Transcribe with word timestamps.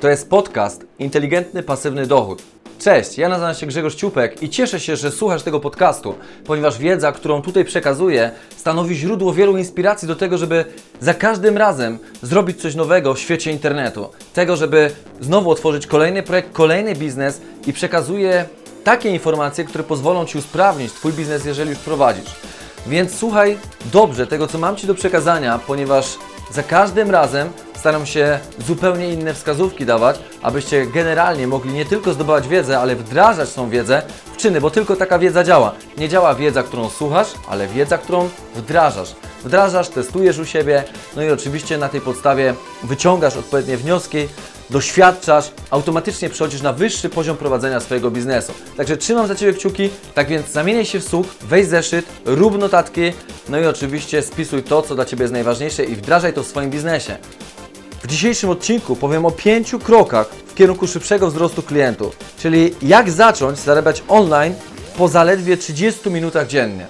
To 0.00 0.08
jest 0.08 0.30
podcast 0.30 0.86
Inteligentny 0.98 1.62
Pasywny 1.62 2.06
Dochód. 2.06 2.42
Cześć, 2.78 3.18
ja 3.18 3.28
nazywam 3.28 3.54
się 3.54 3.66
Grzegorz 3.66 3.94
Ciupek 3.94 4.42
i 4.42 4.48
cieszę 4.48 4.80
się, 4.80 4.96
że 4.96 5.10
słuchasz 5.10 5.42
tego 5.42 5.60
podcastu, 5.60 6.14
ponieważ 6.44 6.78
wiedza, 6.78 7.12
którą 7.12 7.42
tutaj 7.42 7.64
przekazuję, 7.64 8.30
stanowi 8.56 8.94
źródło 8.94 9.32
wielu 9.32 9.58
inspiracji 9.58 10.08
do 10.08 10.16
tego, 10.16 10.38
żeby 10.38 10.64
za 11.00 11.14
każdym 11.14 11.56
razem 11.56 11.98
zrobić 12.22 12.60
coś 12.60 12.74
nowego 12.74 13.14
w 13.14 13.18
świecie 13.18 13.52
internetu. 13.52 14.08
Tego, 14.34 14.56
żeby 14.56 14.90
znowu 15.20 15.50
otworzyć 15.50 15.86
kolejny 15.86 16.22
projekt, 16.22 16.52
kolejny 16.52 16.94
biznes 16.94 17.40
i 17.66 17.72
przekazuję 17.72 18.44
takie 18.84 19.10
informacje, 19.10 19.64
które 19.64 19.84
pozwolą 19.84 20.26
Ci 20.26 20.38
usprawnić 20.38 20.92
Twój 20.92 21.12
biznes, 21.12 21.44
jeżeli 21.44 21.70
już 21.70 21.78
prowadzisz. 21.78 22.34
Więc 22.86 23.18
słuchaj 23.18 23.58
dobrze 23.92 24.26
tego, 24.26 24.46
co 24.46 24.58
mam 24.58 24.76
Ci 24.76 24.86
do 24.86 24.94
przekazania, 24.94 25.60
ponieważ 25.66 26.16
za 26.52 26.62
każdym 26.62 27.10
razem 27.10 27.50
staram 27.78 28.06
się 28.06 28.38
zupełnie 28.66 29.12
inne 29.12 29.34
wskazówki 29.34 29.86
dawać, 29.86 30.18
abyście 30.42 30.86
generalnie 30.86 31.46
mogli 31.46 31.72
nie 31.72 31.84
tylko 31.84 32.12
zdobywać 32.12 32.48
wiedzę, 32.48 32.78
ale 32.78 32.96
wdrażać 32.96 33.52
tą 33.52 33.70
wiedzę 33.70 34.02
w 34.32 34.36
czyny, 34.36 34.60
bo 34.60 34.70
tylko 34.70 34.96
taka 34.96 35.18
wiedza 35.18 35.44
działa. 35.44 35.74
Nie 35.98 36.08
działa 36.08 36.34
wiedza, 36.34 36.62
którą 36.62 36.88
słuchasz, 36.88 37.28
ale 37.48 37.66
wiedza, 37.66 37.98
którą 37.98 38.28
wdrażasz. 38.54 39.14
Wdrażasz, 39.44 39.88
testujesz 39.88 40.38
u 40.38 40.44
siebie, 40.44 40.84
no 41.16 41.22
i 41.22 41.30
oczywiście 41.30 41.78
na 41.78 41.88
tej 41.88 42.00
podstawie 42.00 42.54
wyciągasz 42.82 43.36
odpowiednie 43.36 43.76
wnioski, 43.76 44.28
doświadczasz, 44.70 45.50
automatycznie 45.70 46.30
przechodzisz 46.30 46.62
na 46.62 46.72
wyższy 46.72 47.08
poziom 47.08 47.36
prowadzenia 47.36 47.80
swojego 47.80 48.10
biznesu. 48.10 48.52
Także 48.76 48.96
trzymam 48.96 49.26
za 49.26 49.34
Ciebie 49.34 49.52
kciuki, 49.52 49.90
tak 50.14 50.28
więc 50.28 50.48
zamieniaj 50.48 50.84
się 50.84 51.00
w 51.00 51.04
słuch, 51.04 51.26
weź 51.40 51.66
zeszyt, 51.66 52.06
rób 52.24 52.58
notatki, 52.58 53.12
no 53.48 53.60
i 53.60 53.66
oczywiście 53.66 54.22
spisuj 54.22 54.62
to, 54.62 54.82
co 54.82 54.94
dla 54.94 55.04
Ciebie 55.04 55.22
jest 55.22 55.32
najważniejsze 55.32 55.84
i 55.84 55.96
wdrażaj 55.96 56.32
to 56.32 56.42
w 56.42 56.46
swoim 56.46 56.70
biznesie. 56.70 57.16
W 58.02 58.06
dzisiejszym 58.06 58.50
odcinku 58.50 58.96
powiem 58.96 59.26
o 59.26 59.30
pięciu 59.30 59.78
krokach 59.78 60.28
w 60.28 60.54
kierunku 60.54 60.86
szybszego 60.86 61.30
wzrostu 61.30 61.62
klientów, 61.62 62.16
czyli 62.38 62.74
jak 62.82 63.10
zacząć 63.10 63.58
zarabiać 63.58 64.02
online 64.08 64.54
po 64.98 65.08
zaledwie 65.08 65.56
30 65.56 66.10
minutach 66.10 66.46
dziennie. 66.46 66.86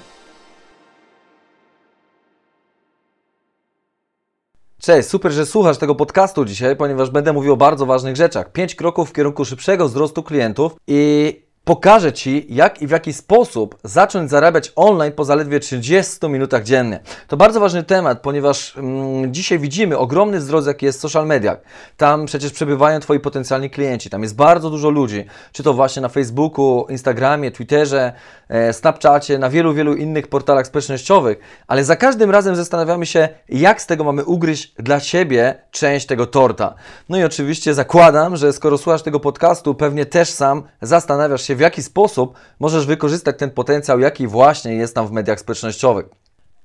Cześć, 4.82 5.08
super, 5.08 5.32
że 5.32 5.46
słuchasz 5.46 5.78
tego 5.78 5.94
podcastu 5.94 6.44
dzisiaj, 6.44 6.76
ponieważ 6.76 7.10
będę 7.10 7.32
mówił 7.32 7.52
o 7.52 7.56
bardzo 7.56 7.86
ważnych 7.86 8.16
rzeczach. 8.16 8.52
Pięć 8.52 8.74
kroków 8.74 9.10
w 9.10 9.12
kierunku 9.12 9.44
szybszego 9.44 9.88
wzrostu 9.88 10.22
klientów 10.22 10.76
i 10.86 11.47
pokażę 11.68 12.12
Ci, 12.12 12.46
jak 12.48 12.82
i 12.82 12.86
w 12.86 12.90
jaki 12.90 13.12
sposób 13.12 13.78
zacząć 13.84 14.30
zarabiać 14.30 14.72
online 14.76 15.12
po 15.12 15.24
zaledwie 15.24 15.60
30 15.60 16.28
minutach 16.28 16.62
dziennie. 16.64 17.00
To 17.26 17.36
bardzo 17.36 17.60
ważny 17.60 17.82
temat, 17.82 18.20
ponieważ 18.20 18.76
mm, 18.76 19.34
dzisiaj 19.34 19.58
widzimy 19.58 19.98
ogromny 19.98 20.38
wzrost, 20.38 20.66
jaki 20.66 20.86
jest 20.86 20.98
w 20.98 21.02
social 21.02 21.26
mediach. 21.26 21.58
Tam 21.96 22.26
przecież 22.26 22.52
przebywają 22.52 23.00
Twoi 23.00 23.20
potencjalni 23.20 23.70
klienci, 23.70 24.10
tam 24.10 24.22
jest 24.22 24.36
bardzo 24.36 24.70
dużo 24.70 24.90
ludzi, 24.90 25.24
czy 25.52 25.62
to 25.62 25.74
właśnie 25.74 26.02
na 26.02 26.08
Facebooku, 26.08 26.86
Instagramie, 26.88 27.50
Twitterze, 27.50 28.12
e, 28.48 28.72
Snapchacie, 28.72 29.38
na 29.38 29.50
wielu, 29.50 29.74
wielu 29.74 29.94
innych 29.94 30.28
portalach 30.28 30.66
społecznościowych, 30.66 31.38
ale 31.66 31.84
za 31.84 31.96
każdym 31.96 32.30
razem 32.30 32.56
zastanawiamy 32.56 33.06
się, 33.06 33.28
jak 33.48 33.82
z 33.82 33.86
tego 33.86 34.04
mamy 34.04 34.24
ugryźć 34.24 34.74
dla 34.78 35.00
siebie 35.00 35.54
część 35.70 36.06
tego 36.06 36.26
torta. 36.26 36.74
No 37.08 37.18
i 37.18 37.24
oczywiście 37.24 37.74
zakładam, 37.74 38.36
że 38.36 38.52
skoro 38.52 38.78
słuchasz 38.78 39.02
tego 39.02 39.20
podcastu, 39.20 39.74
pewnie 39.74 40.06
też 40.06 40.30
sam 40.30 40.62
zastanawiasz 40.82 41.42
się, 41.42 41.57
w 41.58 41.60
jaki 41.60 41.82
sposób 41.82 42.34
możesz 42.60 42.86
wykorzystać 42.86 43.38
ten 43.38 43.50
potencjał, 43.50 44.00
jaki 44.00 44.26
właśnie 44.26 44.74
jest 44.74 44.94
tam 44.94 45.06
w 45.06 45.12
mediach 45.12 45.40
społecznościowych. 45.40 46.06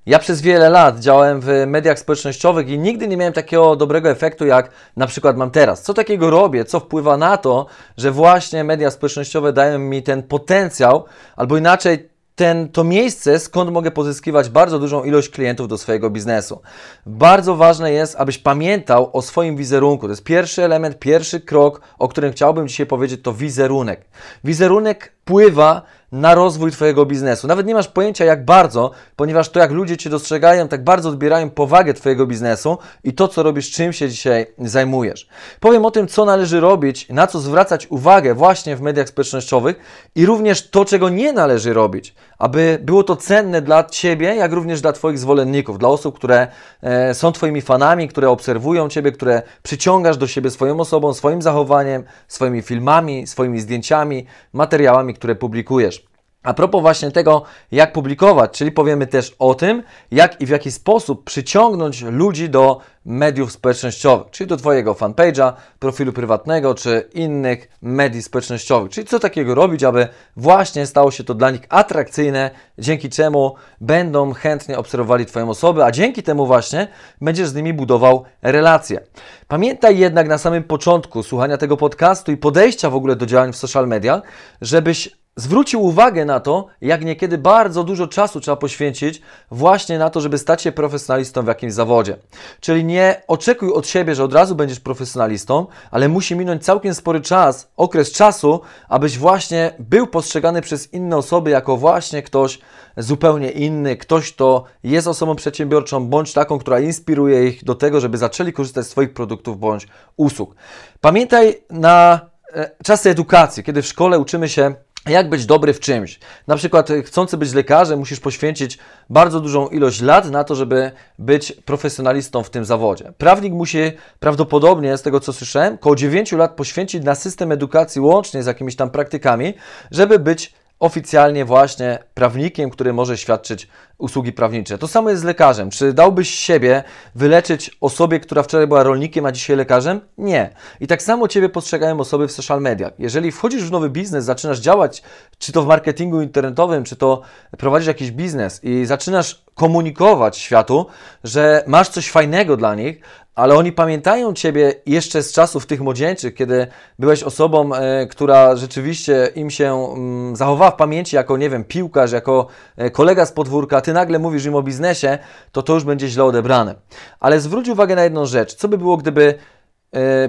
Ja 0.06 0.18
przez 0.18 0.40
wiele 0.40 0.70
lat 0.70 1.00
działałem 1.00 1.40
w 1.40 1.48
mediach 1.66 1.98
społecznościowych 1.98 2.68
i 2.68 2.78
nigdy 2.78 3.08
nie 3.08 3.16
miałem 3.16 3.32
takiego 3.32 3.76
dobrego 3.76 4.10
efektu, 4.10 4.46
jak 4.46 4.70
na 4.96 5.06
przykład 5.06 5.36
mam 5.36 5.50
teraz. 5.50 5.82
Co 5.82 5.94
takiego 5.94 6.30
robię, 6.30 6.64
co 6.64 6.80
wpływa 6.80 7.16
na 7.16 7.36
to, 7.36 7.66
że 7.96 8.10
właśnie 8.10 8.64
media 8.64 8.90
społecznościowe 8.90 9.52
dają 9.52 9.78
mi 9.78 10.02
ten 10.02 10.22
potencjał, 10.22 11.04
albo 11.36 11.56
inaczej 11.56 12.13
ten, 12.34 12.68
to 12.68 12.84
miejsce, 12.84 13.38
skąd 13.38 13.70
mogę 13.70 13.90
pozyskiwać 13.90 14.48
bardzo 14.48 14.78
dużą 14.78 15.04
ilość 15.04 15.28
klientów 15.28 15.68
do 15.68 15.78
swojego 15.78 16.10
biznesu. 16.10 16.60
Bardzo 17.06 17.56
ważne 17.56 17.92
jest, 17.92 18.16
abyś 18.16 18.38
pamiętał 18.38 19.10
o 19.12 19.22
swoim 19.22 19.56
wizerunku. 19.56 20.06
To 20.06 20.12
jest 20.12 20.24
pierwszy 20.24 20.64
element, 20.64 20.98
pierwszy 20.98 21.40
krok, 21.40 21.80
o 21.98 22.08
którym 22.08 22.32
chciałbym 22.32 22.68
dzisiaj 22.68 22.86
powiedzieć, 22.86 23.22
to 23.22 23.32
wizerunek. 23.32 24.06
Wizerunek 24.44 25.12
wpływa 25.24 25.82
na 26.12 26.34
rozwój 26.34 26.70
Twojego 26.70 27.06
biznesu. 27.06 27.46
Nawet 27.46 27.66
nie 27.66 27.74
masz 27.74 27.88
pojęcia 27.88 28.24
jak 28.24 28.44
bardzo, 28.44 28.90
ponieważ 29.16 29.48
to 29.48 29.60
jak 29.60 29.70
ludzie 29.70 29.96
Cię 29.96 30.10
dostrzegają, 30.10 30.68
tak 30.68 30.84
bardzo 30.84 31.08
odbierają 31.08 31.50
powagę 31.50 31.94
Twojego 31.94 32.26
biznesu 32.26 32.78
i 33.04 33.12
to, 33.12 33.28
co 33.28 33.42
robisz, 33.42 33.70
czym 33.70 33.92
się 33.92 34.08
dzisiaj 34.08 34.46
zajmujesz. 34.58 35.28
Powiem 35.60 35.84
o 35.84 35.90
tym, 35.90 36.08
co 36.08 36.24
należy 36.24 36.60
robić, 36.60 37.08
na 37.08 37.26
co 37.26 37.40
zwracać 37.40 37.86
uwagę 37.86 38.34
właśnie 38.34 38.76
w 38.76 38.80
mediach 38.80 39.08
społecznościowych 39.08 39.76
i 40.14 40.26
również 40.26 40.70
to, 40.70 40.84
czego 40.84 41.08
nie 41.08 41.32
należy 41.32 41.72
robić, 41.72 42.14
aby 42.38 42.78
było 42.82 43.04
to 43.04 43.16
cenne 43.16 43.62
dla 43.62 43.84
Ciebie, 43.84 44.34
jak 44.34 44.52
również 44.52 44.80
dla 44.80 44.92
Twoich 44.92 45.18
zwolenników, 45.18 45.78
dla 45.78 45.88
osób, 45.88 46.16
które 46.16 46.46
e, 46.82 47.14
są 47.14 47.32
Twoimi 47.32 47.62
fanami, 47.62 48.08
które 48.08 48.30
obserwują 48.30 48.88
Ciebie, 48.88 49.12
które 49.12 49.42
przyciągasz 49.62 50.16
do 50.16 50.26
siebie 50.26 50.50
swoją 50.50 50.80
osobą, 50.80 51.14
swoim 51.14 51.42
zachowaniem, 51.42 52.04
swoimi 52.28 52.62
filmami, 52.62 53.26
swoimi 53.26 53.60
zdjęciami, 53.60 54.26
materiałami, 54.52 55.14
które 55.14 55.34
publikujesz. 55.34 56.13
A 56.44 56.54
propos 56.54 56.82
właśnie 56.82 57.10
tego, 57.10 57.42
jak 57.72 57.92
publikować, 57.92 58.50
czyli 58.50 58.72
powiemy 58.72 59.06
też 59.06 59.36
o 59.38 59.54
tym, 59.54 59.82
jak 60.10 60.40
i 60.40 60.46
w 60.46 60.48
jaki 60.48 60.72
sposób 60.72 61.24
przyciągnąć 61.24 62.02
ludzi 62.02 62.50
do 62.50 62.80
mediów 63.04 63.52
społecznościowych, 63.52 64.30
czyli 64.30 64.48
do 64.48 64.56
Twojego 64.56 64.94
fanpage'a, 64.94 65.52
profilu 65.78 66.12
prywatnego, 66.12 66.74
czy 66.74 67.08
innych 67.14 67.68
mediów 67.82 68.24
społecznościowych. 68.24 68.90
Czyli 68.90 69.06
co 69.06 69.18
takiego 69.18 69.54
robić, 69.54 69.84
aby 69.84 70.08
właśnie 70.36 70.86
stało 70.86 71.10
się 71.10 71.24
to 71.24 71.34
dla 71.34 71.50
nich 71.50 71.62
atrakcyjne, 71.68 72.50
dzięki 72.78 73.10
czemu 73.10 73.54
będą 73.80 74.32
chętnie 74.32 74.78
obserwowali 74.78 75.26
Twoją 75.26 75.50
osobę, 75.50 75.84
a 75.84 75.90
dzięki 75.90 76.22
temu 76.22 76.46
właśnie 76.46 76.88
będziesz 77.20 77.48
z 77.48 77.54
nimi 77.54 77.74
budował 77.74 78.24
relacje. 78.42 79.00
Pamiętaj 79.48 79.98
jednak 79.98 80.28
na 80.28 80.38
samym 80.38 80.62
początku 80.62 81.22
słuchania 81.22 81.56
tego 81.56 81.76
podcastu 81.76 82.32
i 82.32 82.36
podejścia 82.36 82.90
w 82.90 82.94
ogóle 82.94 83.16
do 83.16 83.26
działań 83.26 83.52
w 83.52 83.56
social 83.56 83.88
media, 83.88 84.22
żebyś 84.60 85.23
zwrócił 85.36 85.82
uwagę 85.82 86.24
na 86.24 86.40
to, 86.40 86.66
jak 86.80 87.04
niekiedy 87.04 87.38
bardzo 87.38 87.84
dużo 87.84 88.06
czasu 88.06 88.40
trzeba 88.40 88.56
poświęcić 88.56 89.22
właśnie 89.50 89.98
na 89.98 90.10
to, 90.10 90.20
żeby 90.20 90.38
stać 90.38 90.62
się 90.62 90.72
profesjonalistą 90.72 91.42
w 91.42 91.46
jakimś 91.46 91.72
zawodzie. 91.72 92.16
Czyli 92.60 92.84
nie 92.84 93.22
oczekuj 93.28 93.72
od 93.72 93.86
siebie, 93.86 94.14
że 94.14 94.24
od 94.24 94.32
razu 94.32 94.54
będziesz 94.54 94.80
profesjonalistą, 94.80 95.66
ale 95.90 96.08
musi 96.08 96.36
minąć 96.36 96.64
całkiem 96.64 96.94
spory 96.94 97.20
czas, 97.20 97.68
okres 97.76 98.12
czasu, 98.12 98.60
abyś 98.88 99.18
właśnie 99.18 99.74
był 99.78 100.06
postrzegany 100.06 100.62
przez 100.62 100.92
inne 100.92 101.16
osoby 101.16 101.50
jako 101.50 101.76
właśnie 101.76 102.22
ktoś 102.22 102.58
zupełnie 102.96 103.50
inny, 103.50 103.96
ktoś, 103.96 104.32
kto 104.32 104.64
jest 104.84 105.06
osobą 105.06 105.36
przedsiębiorczą, 105.36 106.06
bądź 106.06 106.32
taką, 106.32 106.58
która 106.58 106.80
inspiruje 106.80 107.48
ich 107.48 107.64
do 107.64 107.74
tego, 107.74 108.00
żeby 108.00 108.18
zaczęli 108.18 108.52
korzystać 108.52 108.86
z 108.86 108.88
swoich 108.88 109.14
produktów 109.14 109.58
bądź 109.58 109.86
usług. 110.16 110.54
Pamiętaj 111.00 111.62
na 111.70 112.20
e, 112.52 112.70
czasy 112.84 113.10
edukacji, 113.10 113.62
kiedy 113.62 113.82
w 113.82 113.86
szkole 113.86 114.18
uczymy 114.18 114.48
się 114.48 114.74
jak 115.08 115.28
być 115.28 115.46
dobry 115.46 115.72
w 115.72 115.80
czymś. 115.80 116.18
Na 116.46 116.56
przykład, 116.56 116.90
y, 116.90 117.02
chcący 117.02 117.36
być 117.36 117.52
lekarzem, 117.52 117.98
musisz 117.98 118.20
poświęcić 118.20 118.78
bardzo 119.10 119.40
dużą 119.40 119.68
ilość 119.68 120.00
lat 120.00 120.30
na 120.30 120.44
to, 120.44 120.54
żeby 120.54 120.90
być 121.18 121.52
profesjonalistą 121.52 122.42
w 122.42 122.50
tym 122.50 122.64
zawodzie. 122.64 123.12
Prawnik 123.18 123.52
musi 123.52 123.78
prawdopodobnie, 124.20 124.96
z 124.96 125.02
tego 125.02 125.20
co 125.20 125.32
słyszałem, 125.32 125.74
około 125.74 125.96
9 125.96 126.32
lat 126.32 126.56
poświęcić 126.56 127.04
na 127.04 127.14
system 127.14 127.52
edukacji 127.52 128.00
łącznie 128.00 128.42
z 128.42 128.46
jakimiś 128.46 128.76
tam 128.76 128.90
praktykami, 128.90 129.54
żeby 129.90 130.18
być 130.18 130.54
oficjalnie 130.84 131.44
właśnie 131.44 131.98
prawnikiem, 132.14 132.70
który 132.70 132.92
może 132.92 133.18
świadczyć 133.18 133.68
usługi 133.98 134.32
prawnicze. 134.32 134.78
To 134.78 134.88
samo 134.88 135.10
jest 135.10 135.22
z 135.22 135.24
lekarzem. 135.24 135.70
Czy 135.70 135.92
dałbyś 135.92 136.30
siebie 136.30 136.82
wyleczyć 137.14 137.70
osobie, 137.80 138.20
która 138.20 138.42
wczoraj 138.42 138.66
była 138.66 138.82
rolnikiem, 138.82 139.26
a 139.26 139.32
dzisiaj 139.32 139.56
lekarzem? 139.56 140.00
Nie. 140.18 140.50
I 140.80 140.86
tak 140.86 141.02
samo 141.02 141.28
Ciebie 141.28 141.48
postrzegają 141.48 142.00
osoby 142.00 142.28
w 142.28 142.32
social 142.32 142.60
mediach. 142.60 142.92
Jeżeli 142.98 143.32
wchodzisz 143.32 143.62
w 143.62 143.70
nowy 143.70 143.90
biznes, 143.90 144.24
zaczynasz 144.24 144.58
działać, 144.58 145.02
czy 145.38 145.52
to 145.52 145.62
w 145.62 145.66
marketingu 145.66 146.20
internetowym, 146.20 146.84
czy 146.84 146.96
to 146.96 147.22
prowadzisz 147.58 147.86
jakiś 147.88 148.10
biznes 148.10 148.64
i 148.64 148.86
zaczynasz 148.86 149.44
komunikować 149.54 150.38
światu, 150.38 150.86
że 151.24 151.64
masz 151.66 151.88
coś 151.88 152.10
fajnego 152.10 152.56
dla 152.56 152.74
nich, 152.74 153.00
ale 153.34 153.54
oni 153.54 153.72
pamiętają 153.72 154.34
Ciebie 154.34 154.74
jeszcze 154.86 155.22
z 155.22 155.32
czasów 155.32 155.66
tych 155.66 155.80
młodzieńczych, 155.80 156.34
kiedy 156.34 156.66
byłeś 156.98 157.22
osobą, 157.22 157.74
e, 157.74 158.06
która 158.06 158.56
rzeczywiście 158.56 159.30
im 159.34 159.50
się 159.50 159.92
mm, 159.92 160.36
zachowała 160.36 160.70
w 160.70 160.76
pamięci 160.76 161.16
jako, 161.16 161.36
nie 161.36 161.50
wiem, 161.50 161.64
piłkarz, 161.64 162.12
jako 162.12 162.46
e, 162.76 162.90
kolega 162.90 163.26
z 163.26 163.32
podwórka, 163.32 163.80
Ty 163.80 163.92
nagle 163.92 164.18
mówisz 164.18 164.44
im 164.44 164.54
o 164.54 164.62
biznesie, 164.62 165.18
to 165.52 165.62
to 165.62 165.74
już 165.74 165.84
będzie 165.84 166.08
źle 166.08 166.24
odebrane. 166.24 166.74
Ale 167.20 167.40
zwróć 167.40 167.68
uwagę 167.68 167.94
na 167.94 168.04
jedną 168.04 168.26
rzecz. 168.26 168.54
Co 168.54 168.68
by 168.68 168.78
było, 168.78 168.96
gdyby 168.96 169.34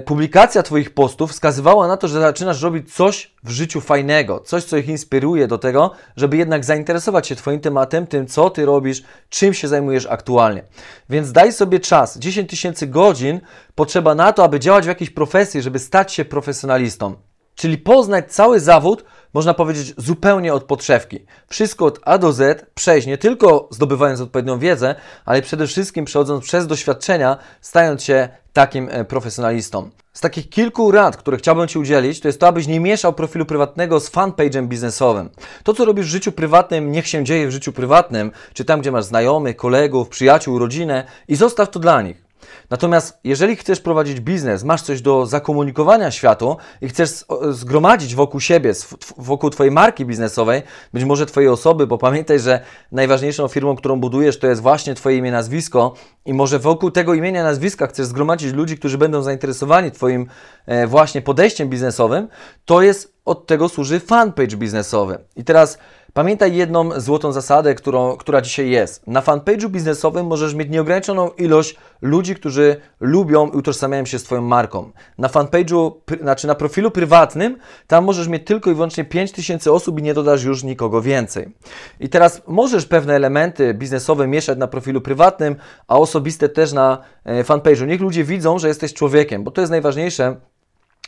publikacja 0.04 0.62
Twoich 0.62 0.94
postów 0.94 1.30
wskazywała 1.30 1.88
na 1.88 1.96
to, 1.96 2.08
że 2.08 2.20
zaczynasz 2.20 2.62
robić 2.62 2.94
coś 2.94 3.34
w 3.44 3.50
życiu 3.50 3.80
fajnego, 3.80 4.40
coś, 4.40 4.64
co 4.64 4.76
ich 4.76 4.88
inspiruje 4.88 5.46
do 5.46 5.58
tego, 5.58 5.90
żeby 6.16 6.36
jednak 6.36 6.64
zainteresować 6.64 7.26
się 7.26 7.36
Twoim 7.36 7.60
tematem, 7.60 8.06
tym, 8.06 8.26
co 8.26 8.50
Ty 8.50 8.66
robisz, 8.66 9.02
czym 9.28 9.54
się 9.54 9.68
zajmujesz 9.68 10.06
aktualnie. 10.06 10.62
Więc 11.10 11.32
daj 11.32 11.52
sobie 11.52 11.80
czas. 11.80 12.18
10 12.18 12.50
tysięcy 12.50 12.86
godzin 12.86 13.40
potrzeba 13.74 14.14
na 14.14 14.32
to, 14.32 14.44
aby 14.44 14.60
działać 14.60 14.84
w 14.84 14.88
jakiejś 14.88 15.10
profesji, 15.10 15.62
żeby 15.62 15.78
stać 15.78 16.12
się 16.12 16.24
profesjonalistą. 16.24 17.14
Czyli 17.54 17.78
poznać 17.78 18.32
cały 18.32 18.60
zawód, 18.60 19.04
można 19.34 19.54
powiedzieć, 19.54 19.94
zupełnie 19.96 20.54
od 20.54 20.64
podszewki. 20.64 21.26
Wszystko 21.48 21.84
od 21.84 22.00
A 22.02 22.18
do 22.18 22.32
Z 22.32 22.66
przejść, 22.74 23.06
nie 23.06 23.18
tylko 23.18 23.68
zdobywając 23.70 24.20
odpowiednią 24.20 24.58
wiedzę, 24.58 24.94
ale 25.24 25.42
przede 25.42 25.66
wszystkim 25.66 26.04
przechodząc 26.04 26.44
przez 26.44 26.66
doświadczenia, 26.66 27.36
stając 27.60 28.02
się 28.02 28.28
takim 28.52 28.88
e, 28.92 29.04
profesjonalistą. 29.04 29.90
Z 30.12 30.20
takich 30.20 30.48
kilku 30.48 30.90
rad, 30.90 31.16
które 31.16 31.36
chciałbym 31.36 31.68
Ci 31.68 31.78
udzielić, 31.78 32.20
to 32.20 32.28
jest 32.28 32.40
to, 32.40 32.46
abyś 32.46 32.66
nie 32.66 32.80
mieszał 32.80 33.12
profilu 33.12 33.46
prywatnego 33.46 34.00
z 34.00 34.10
fanpage'em 34.10 34.66
biznesowym. 34.66 35.30
To, 35.62 35.74
co 35.74 35.84
robisz 35.84 36.06
w 36.06 36.10
życiu 36.10 36.32
prywatnym, 36.32 36.92
niech 36.92 37.08
się 37.08 37.24
dzieje 37.24 37.48
w 37.48 37.50
życiu 37.50 37.72
prywatnym, 37.72 38.32
czy 38.54 38.64
tam, 38.64 38.80
gdzie 38.80 38.92
masz 38.92 39.04
znajomych, 39.04 39.56
kolegów, 39.56 40.08
przyjaciół, 40.08 40.58
rodzinę 40.58 41.04
i 41.28 41.36
zostaw 41.36 41.70
to 41.70 41.80
dla 41.80 42.02
nich. 42.02 42.25
Natomiast 42.70 43.18
jeżeli 43.24 43.56
chcesz 43.56 43.80
prowadzić 43.80 44.20
biznes, 44.20 44.64
masz 44.64 44.82
coś 44.82 45.02
do 45.02 45.26
zakomunikowania 45.26 46.10
światu 46.10 46.56
i 46.80 46.88
chcesz 46.88 47.10
zgromadzić 47.50 48.14
wokół 48.14 48.40
siebie, 48.40 48.72
wokół 49.16 49.50
Twojej 49.50 49.72
marki 49.72 50.04
biznesowej, 50.04 50.62
być 50.92 51.04
może 51.04 51.26
Twojej 51.26 51.48
osoby, 51.48 51.86
bo 51.86 51.98
pamiętaj, 51.98 52.40
że 52.40 52.60
najważniejszą 52.92 53.48
firmą, 53.48 53.76
którą 53.76 54.00
budujesz, 54.00 54.38
to 54.38 54.46
jest 54.46 54.62
właśnie 54.62 54.94
Twoje 54.94 55.16
imię, 55.16 55.30
nazwisko 55.30 55.94
i 56.26 56.34
może 56.34 56.58
wokół 56.58 56.90
tego 56.90 57.14
imienia, 57.14 57.42
nazwiska 57.42 57.86
chcesz 57.86 58.06
zgromadzić 58.06 58.52
ludzi, 58.52 58.78
którzy 58.78 58.98
będą 58.98 59.22
zainteresowani 59.22 59.90
Twoim 59.90 60.26
e, 60.66 60.86
właśnie 60.86 61.22
podejściem 61.22 61.68
biznesowym, 61.68 62.28
to 62.64 62.82
jest 62.82 63.16
od 63.24 63.46
tego 63.46 63.68
służy 63.68 64.00
fanpage 64.00 64.56
biznesowy. 64.56 65.18
I 65.36 65.44
teraz 65.44 65.78
Pamiętaj 66.16 66.56
jedną 66.56 67.00
złotą 67.00 67.32
zasadę, 67.32 67.74
którą, 67.74 68.16
która 68.16 68.40
dzisiaj 68.40 68.70
jest. 68.70 69.06
Na 69.06 69.20
fanpage'u 69.20 69.68
biznesowym 69.68 70.26
możesz 70.26 70.54
mieć 70.54 70.70
nieograniczoną 70.70 71.30
ilość 71.30 71.76
ludzi, 72.02 72.34
którzy 72.34 72.76
lubią 73.00 73.50
i 73.50 73.56
utożsamiają 73.56 74.04
się 74.04 74.18
z 74.18 74.22
Twoją 74.22 74.42
marką. 74.42 74.90
Na 75.18 75.28
fanpage'u, 75.28 75.92
znaczy 76.20 76.46
na 76.46 76.54
profilu 76.54 76.90
prywatnym, 76.90 77.58
tam 77.86 78.04
możesz 78.04 78.28
mieć 78.28 78.46
tylko 78.46 78.70
i 78.70 78.74
wyłącznie 78.74 79.04
5000 79.04 79.72
osób 79.72 79.98
i 79.98 80.02
nie 80.02 80.14
dodasz 80.14 80.44
już 80.44 80.64
nikogo 80.64 81.02
więcej. 81.02 81.54
I 82.00 82.08
teraz 82.08 82.42
możesz 82.46 82.86
pewne 82.86 83.14
elementy 83.14 83.74
biznesowe 83.74 84.26
mieszać 84.26 84.58
na 84.58 84.66
profilu 84.66 85.00
prywatnym, 85.00 85.56
a 85.88 85.98
osobiste 85.98 86.48
też 86.48 86.72
na 86.72 86.98
e, 87.24 87.44
fanpage'u. 87.44 87.86
Niech 87.86 88.00
ludzie 88.00 88.24
widzą, 88.24 88.58
że 88.58 88.68
jesteś 88.68 88.94
człowiekiem, 88.94 89.44
bo 89.44 89.50
to 89.50 89.60
jest 89.60 89.70
najważniejsze 89.70 90.36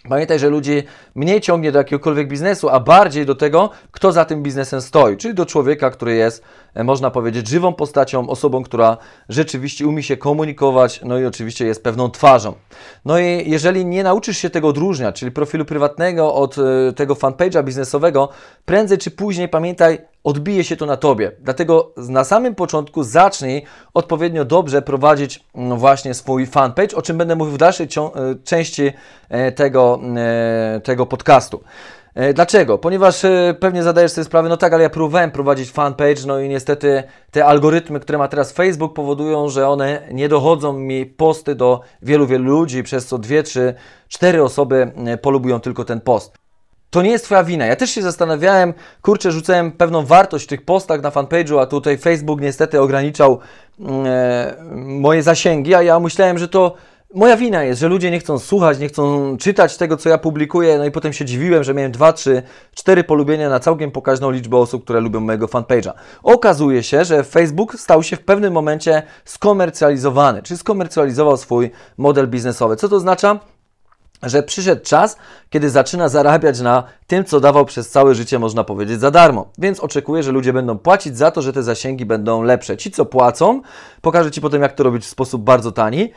Pamiętaj, 0.09 0.39
że 0.39 0.49
ludzi 0.49 0.83
mniej 1.15 1.41
ciągnie 1.41 1.73
do 1.73 1.79
jakiegokolwiek 1.79 2.29
biznesu, 2.29 2.69
a 2.69 2.81
bardziej 2.81 3.27
do 3.27 3.35
tego, 3.35 3.71
kto 3.91 4.13
za 4.13 4.25
tym 4.25 4.43
biznesem 4.43 4.81
stoi, 4.81 5.17
czyli 5.17 5.35
do 5.35 5.47
człowieka, 5.47 5.91
który 5.91 6.15
jest, 6.15 6.43
e, 6.75 6.85
można 6.85 7.11
powiedzieć, 7.11 7.49
żywą 7.49 7.75
postacią, 7.75 8.29
osobą, 8.29 8.63
która 8.63 8.97
rzeczywiście 9.29 9.87
umie 9.87 10.03
się 10.03 10.17
komunikować, 10.17 11.01
no 11.05 11.19
i 11.19 11.25
oczywiście 11.25 11.67
jest 11.67 11.85
pewną 11.85 12.11
twarzą. 12.11 12.55
No 13.05 13.19
i 13.19 13.51
jeżeli 13.51 13.87
nie 13.87 14.03
nauczysz 14.03 14.39
się 14.39 14.51
tego 14.51 14.69
odróżniać, 14.69 15.21
czyli 15.21 15.33
profilu 15.33 15.65
prywatnego 15.65 16.35
od 16.35 16.57
e, 16.59 16.93
tego 16.93 17.15
fanpage'a 17.15 17.65
biznesowego, 17.65 18.29
prędzej 18.65 18.99
czy 18.99 19.11
później 19.11 19.49
pamiętaj, 19.49 19.99
odbije 20.25 20.65
się 20.65 20.77
to 20.77 20.87
na 20.87 20.97
tobie. 20.97 21.33
Dlatego 21.41 21.93
na 21.97 22.25
samym 22.25 22.55
początku 22.55 23.03
zacznij 23.03 23.63
odpowiednio 23.95 24.45
dobrze 24.45 24.83
prowadzić 24.83 25.45
mm, 25.55 25.79
właśnie 25.79 26.15
swój 26.15 26.47
fanpage, 26.47 26.97
o 26.97 27.03
czym 27.03 27.19
będę 27.19 27.37
mówił 27.37 27.55
w 27.55 27.59
dalszej 27.59 27.87
e, 27.87 28.35
części 28.45 28.93
e, 29.29 29.53
tego, 29.53 30.01
e, 30.17 30.81
tego 30.81 31.07
podcastu. 31.07 31.61
Dlaczego? 32.35 32.79
Ponieważ 32.79 33.23
pewnie 33.61 33.83
zadajesz 33.83 34.13
sobie 34.13 34.25
sprawę, 34.25 34.49
no 34.49 34.57
tak, 34.57 34.73
ale 34.73 34.83
ja 34.83 34.91
próbowałem 34.91 35.31
prowadzić 35.31 35.71
fanpage, 35.71 36.27
no 36.27 36.41
i 36.41 36.49
niestety 36.49 37.03
te 37.31 37.45
algorytmy, 37.45 38.01
które 38.01 38.19
ma 38.19 38.29
teraz 38.29 38.53
Facebook, 38.53 38.95
powodują, 38.95 39.49
że 39.49 39.69
one 39.69 40.09
nie 40.13 40.29
dochodzą 40.29 40.73
mi 40.73 41.07
posty 41.07 41.55
do 41.55 41.81
wielu, 42.03 42.27
wielu 42.27 42.45
ludzi, 42.45 42.83
przez 42.83 43.07
co 43.07 43.19
dwie, 43.19 43.43
trzy, 43.43 43.75
cztery 44.09 44.43
osoby 44.43 44.93
polubują 45.23 45.61
tylko 45.61 45.85
ten 45.85 46.01
post 46.01 46.39
to 46.91 47.03
nie 47.03 47.11
jest 47.11 47.25
Twoja 47.25 47.45
wina. 47.45 47.67
Ja 47.67 47.77
też 47.77 47.91
się 47.91 48.03
zastanawiałem, 48.03 48.75
kurczę, 49.03 49.33
rzucałem 49.33 49.73
pewną 49.73 50.07
wartość 50.07 50.45
w 50.45 50.49
tych 50.49 50.65
postach 50.65 51.03
na 51.03 51.11
fanpage'u, 51.11 51.61
a 51.61 51.67
tutaj 51.67 51.99
Facebook 51.99 52.41
niestety 52.41 52.81
ograniczał 52.81 53.39
mm, 53.81 54.07
e, 54.07 54.55
moje 54.75 55.23
zasięgi, 55.23 55.75
a 55.75 55.83
ja 55.83 56.01
myślałem, 56.01 56.39
że 56.39 56.49
to 56.49 56.75
moja 57.15 57.37
wina 57.37 57.65
jest, 57.65 57.81
że 57.81 57.89
ludzie 57.89 58.11
nie 58.11 58.21
chcą 58.21 58.39
słuchać, 58.39 58.79
nie 58.79 58.89
chcą 58.89 59.37
czytać 59.37 59.77
tego, 59.77 59.97
co 59.97 60.09
ja 60.09 60.19
publikuję, 60.19 60.79
no 60.79 60.85
i 60.85 60.91
potem 60.91 61.13
się 61.13 61.25
dziwiłem, 61.25 61.65
że 61.65 61.75
miałem 61.75 61.93
2, 61.93 62.13
3, 62.13 62.43
4 62.75 63.05
polubienia 63.05 63.49
na 63.49 63.61
całkiem 63.61 63.91
pokaźną 63.91 64.31
liczbę 64.31 64.57
osób, 64.57 64.85
które 64.85 65.01
lubią 65.01 65.21
mojego 65.21 65.47
fanpage'a. 65.47 65.93
Okazuje 66.23 66.83
się, 66.83 67.05
że 67.05 67.25
Facebook 67.25 67.75
stał 67.81 68.03
się 68.03 68.17
w 68.17 68.21
pewnym 68.21 68.53
momencie 68.53 69.03
skomercjalizowany, 69.25 70.43
czy 70.43 70.57
skomercjalizował 70.57 71.37
swój 71.37 71.71
model 71.99 72.29
biznesowy. 72.29 72.77
Co 72.77 72.89
to 72.89 72.97
oznacza? 72.97 73.39
Że 74.23 74.43
przyszedł 74.43 74.83
czas, 74.85 75.17
kiedy 75.51 75.71
zaczyna 75.71 76.09
zarabiać 76.09 76.61
na 76.61 76.85
tym, 77.07 77.25
co 77.25 77.41
dawał 77.41 77.65
przez 77.65 77.91
całe 77.91 78.15
życie, 78.15 78.39
można 78.39 78.65
powiedzieć, 78.65 79.01
za 79.01 79.11
darmo. 79.11 79.51
Więc 79.59 79.81
oczekuję, 79.81 80.23
że 80.23 80.33
ludzie 80.33 80.53
będą 80.53 80.79
płacić 80.79 81.17
za 81.17 81.31
to, 81.31 81.43
że 81.43 81.53
te 81.53 81.63
zasięgi 81.63 82.07
będą 82.07 82.43
lepsze. 82.43 82.77
Ci, 82.77 82.91
co 82.91 83.05
płacą, 83.05 83.63
pokażę 84.01 84.31
Ci 84.31 84.41
potem, 84.41 84.63
jak 84.63 84.73
to 84.73 84.83
robić 84.83 85.05
w 85.05 85.09
sposób 85.09 85.43
bardzo 85.43 85.73
tani. 85.73 86.13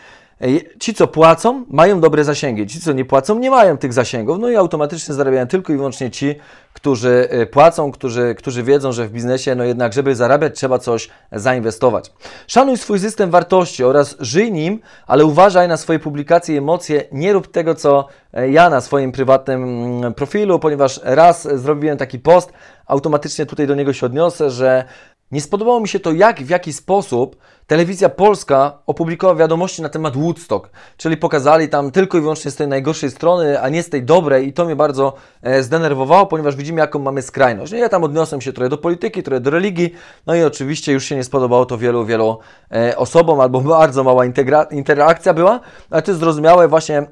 Ci, 0.79 0.93
co 0.93 1.07
płacą, 1.07 1.65
mają 1.69 1.99
dobre 1.99 2.23
zasięgi. 2.23 2.67
Ci, 2.67 2.81
co 2.81 2.93
nie 2.93 3.05
płacą, 3.05 3.39
nie 3.39 3.49
mają 3.49 3.77
tych 3.77 3.93
zasięgów. 3.93 4.39
No 4.39 4.49
i 4.49 4.55
automatycznie 4.55 5.13
zarabiają 5.13 5.47
tylko 5.47 5.73
i 5.73 5.75
wyłącznie 5.75 6.11
ci, 6.11 6.35
którzy 6.73 7.29
y, 7.33 7.45
płacą, 7.45 7.91
którzy, 7.91 8.35
którzy 8.37 8.63
wiedzą, 8.63 8.91
że 8.91 9.07
w 9.07 9.11
biznesie, 9.11 9.55
no 9.55 9.63
jednak, 9.63 9.93
żeby 9.93 10.15
zarabiać, 10.15 10.55
trzeba 10.55 10.79
coś 10.79 11.09
zainwestować. 11.31 12.11
Szanuj 12.47 12.77
swój 12.77 12.99
system 12.99 13.29
wartości 13.29 13.83
oraz 13.83 14.15
żyj 14.19 14.51
nim, 14.51 14.79
ale 15.07 15.25
uważaj 15.25 15.67
na 15.67 15.77
swoje 15.77 15.99
publikacje 15.99 16.55
i 16.55 16.57
emocje. 16.57 17.03
Nie 17.11 17.33
rób 17.33 17.47
tego, 17.47 17.75
co 17.75 18.07
e, 18.33 18.49
ja 18.49 18.69
na 18.69 18.81
swoim 18.81 19.11
prywatnym 19.11 19.63
mm, 19.63 20.13
profilu, 20.13 20.59
ponieważ 20.59 20.99
raz 21.03 21.47
zrobiłem 21.59 21.97
taki 21.97 22.19
post, 22.19 22.53
automatycznie 22.85 23.45
tutaj 23.45 23.67
do 23.67 23.75
niego 23.75 23.93
się 23.93 24.05
odniosę, 24.05 24.49
że 24.49 24.83
nie 25.31 25.41
spodobało 25.41 25.79
mi 25.79 25.87
się 25.87 25.99
to, 25.99 26.11
jak 26.11 26.39
w 26.43 26.49
jaki 26.49 26.73
sposób 26.73 27.35
telewizja 27.67 28.09
polska 28.09 28.77
opublikowała 28.85 29.39
wiadomości 29.39 29.81
na 29.81 29.89
temat 29.89 30.17
Woodstock, 30.17 30.69
czyli 30.97 31.17
pokazali 31.17 31.69
tam 31.69 31.91
tylko 31.91 32.17
i 32.17 32.21
wyłącznie 32.21 32.51
z 32.51 32.55
tej 32.55 32.67
najgorszej 32.67 33.11
strony, 33.11 33.61
a 33.61 33.69
nie 33.69 33.83
z 33.83 33.89
tej 33.89 34.03
dobrej. 34.03 34.47
I 34.47 34.53
to 34.53 34.65
mnie 34.65 34.75
bardzo 34.75 35.13
e, 35.41 35.63
zdenerwowało, 35.63 36.25
ponieważ 36.25 36.55
widzimy 36.55 36.79
jaką 36.79 36.99
mamy 36.99 37.21
skrajność. 37.21 37.71
No 37.71 37.77
ja 37.77 37.89
tam 37.89 38.03
odniosłem 38.03 38.41
się 38.41 38.53
trochę 38.53 38.69
do 38.69 38.77
polityki, 38.77 39.23
trochę 39.23 39.39
do 39.39 39.49
religii, 39.49 39.93
no 40.27 40.35
i 40.35 40.43
oczywiście 40.43 40.91
już 40.91 41.05
się 41.05 41.15
nie 41.15 41.23
spodobało 41.23 41.65
to 41.65 41.77
wielu, 41.77 42.05
wielu 42.05 42.37
e, 42.71 42.97
osobom, 42.97 43.39
albo 43.39 43.61
bardzo 43.79 44.03
mała 44.03 44.23
interakcja 44.71 45.33
była, 45.33 45.59
ale 45.89 46.01
to 46.01 46.11
jest 46.11 46.19
zrozumiałe 46.19 46.67
właśnie, 46.67 46.97
mm, 46.97 47.09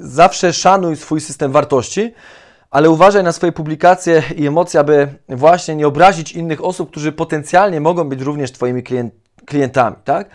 zawsze 0.00 0.52
szanuj 0.52 0.96
swój 0.96 1.20
system 1.20 1.52
wartości, 1.52 2.14
ale 2.70 2.90
uważaj 2.90 3.24
na 3.24 3.32
swoje 3.32 3.52
publikacje 3.52 4.22
i 4.36 4.46
emocje, 4.46 4.80
aby 4.80 5.08
właśnie 5.28 5.76
nie 5.76 5.86
obrazić 5.86 6.32
innych 6.32 6.64
osób, 6.64 6.90
którzy 6.90 7.12
potencjalnie 7.12 7.80
mogą 7.80 8.08
być 8.08 8.20
również 8.20 8.52
Twoimi 8.52 8.82
klientami, 9.46 9.96
tak? 10.04 10.28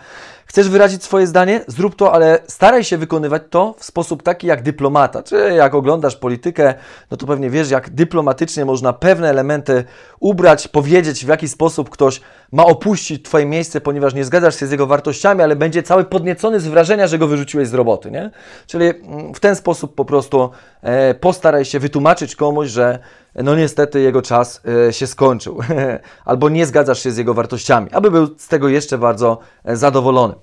Chcesz 0.46 0.68
wyrazić 0.68 1.04
swoje 1.04 1.26
zdanie? 1.26 1.60
Zrób 1.66 1.96
to, 1.96 2.12
ale 2.12 2.38
staraj 2.46 2.84
się 2.84 2.98
wykonywać 2.98 3.42
to 3.50 3.74
w 3.78 3.84
sposób 3.84 4.22
taki 4.22 4.46
jak 4.46 4.62
dyplomata. 4.62 5.22
Czy 5.22 5.36
jak 5.56 5.74
oglądasz 5.74 6.16
politykę, 6.16 6.74
no 7.10 7.16
to 7.16 7.26
pewnie 7.26 7.50
wiesz, 7.50 7.70
jak 7.70 7.90
dyplomatycznie 7.90 8.64
można 8.64 8.92
pewne 8.92 9.30
elementy 9.30 9.84
ubrać, 10.20 10.68
powiedzieć, 10.68 11.24
w 11.24 11.28
jaki 11.28 11.48
sposób 11.48 11.90
ktoś 11.90 12.20
ma 12.56 12.64
opuścić 12.64 13.22
Twoje 13.22 13.46
miejsce, 13.46 13.80
ponieważ 13.80 14.14
nie 14.14 14.24
zgadzasz 14.24 14.60
się 14.60 14.66
z 14.66 14.70
jego 14.70 14.86
wartościami, 14.86 15.42
ale 15.42 15.56
będzie 15.56 15.82
cały 15.82 16.04
podniecony 16.04 16.60
z 16.60 16.66
wrażenia, 16.66 17.06
że 17.06 17.18
go 17.18 17.26
wyrzuciłeś 17.26 17.68
z 17.68 17.74
roboty. 17.74 18.10
Nie? 18.10 18.30
Czyli 18.66 18.86
mm, 18.86 19.34
w 19.34 19.40
ten 19.40 19.56
sposób 19.56 19.94
po 19.94 20.04
prostu 20.04 20.50
e, 20.82 21.14
postaraj 21.14 21.64
się 21.64 21.78
wytłumaczyć 21.78 22.36
komuś, 22.36 22.68
że 22.68 22.98
no 23.34 23.56
niestety 23.56 24.00
jego 24.00 24.22
czas 24.22 24.62
e, 24.88 24.92
się 24.92 25.06
skończył, 25.06 25.58
albo 26.24 26.48
nie 26.48 26.66
zgadzasz 26.66 27.02
się 27.02 27.10
z 27.10 27.16
jego 27.16 27.34
wartościami, 27.34 27.88
aby 27.92 28.10
był 28.10 28.26
z 28.38 28.48
tego 28.48 28.68
jeszcze 28.68 28.98
bardzo 28.98 29.38
e, 29.64 29.76
zadowolony. 29.76 30.34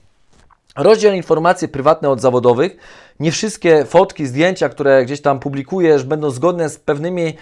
Rozdziel 0.76 1.16
informacje 1.16 1.68
prywatne 1.68 2.10
od 2.10 2.22
zawodowych. 2.22 2.78
Nie 3.20 3.32
wszystkie 3.32 3.86
fotki, 3.86 4.26
zdjęcia, 4.26 4.70
które 4.70 5.06
gdzieś 5.06 5.22
tam 5.22 5.40
publikujesz, 5.40 6.04
będą 6.04 6.30
zgodne 6.30 6.70
z 6.70 6.78
pewnymi 6.78 7.34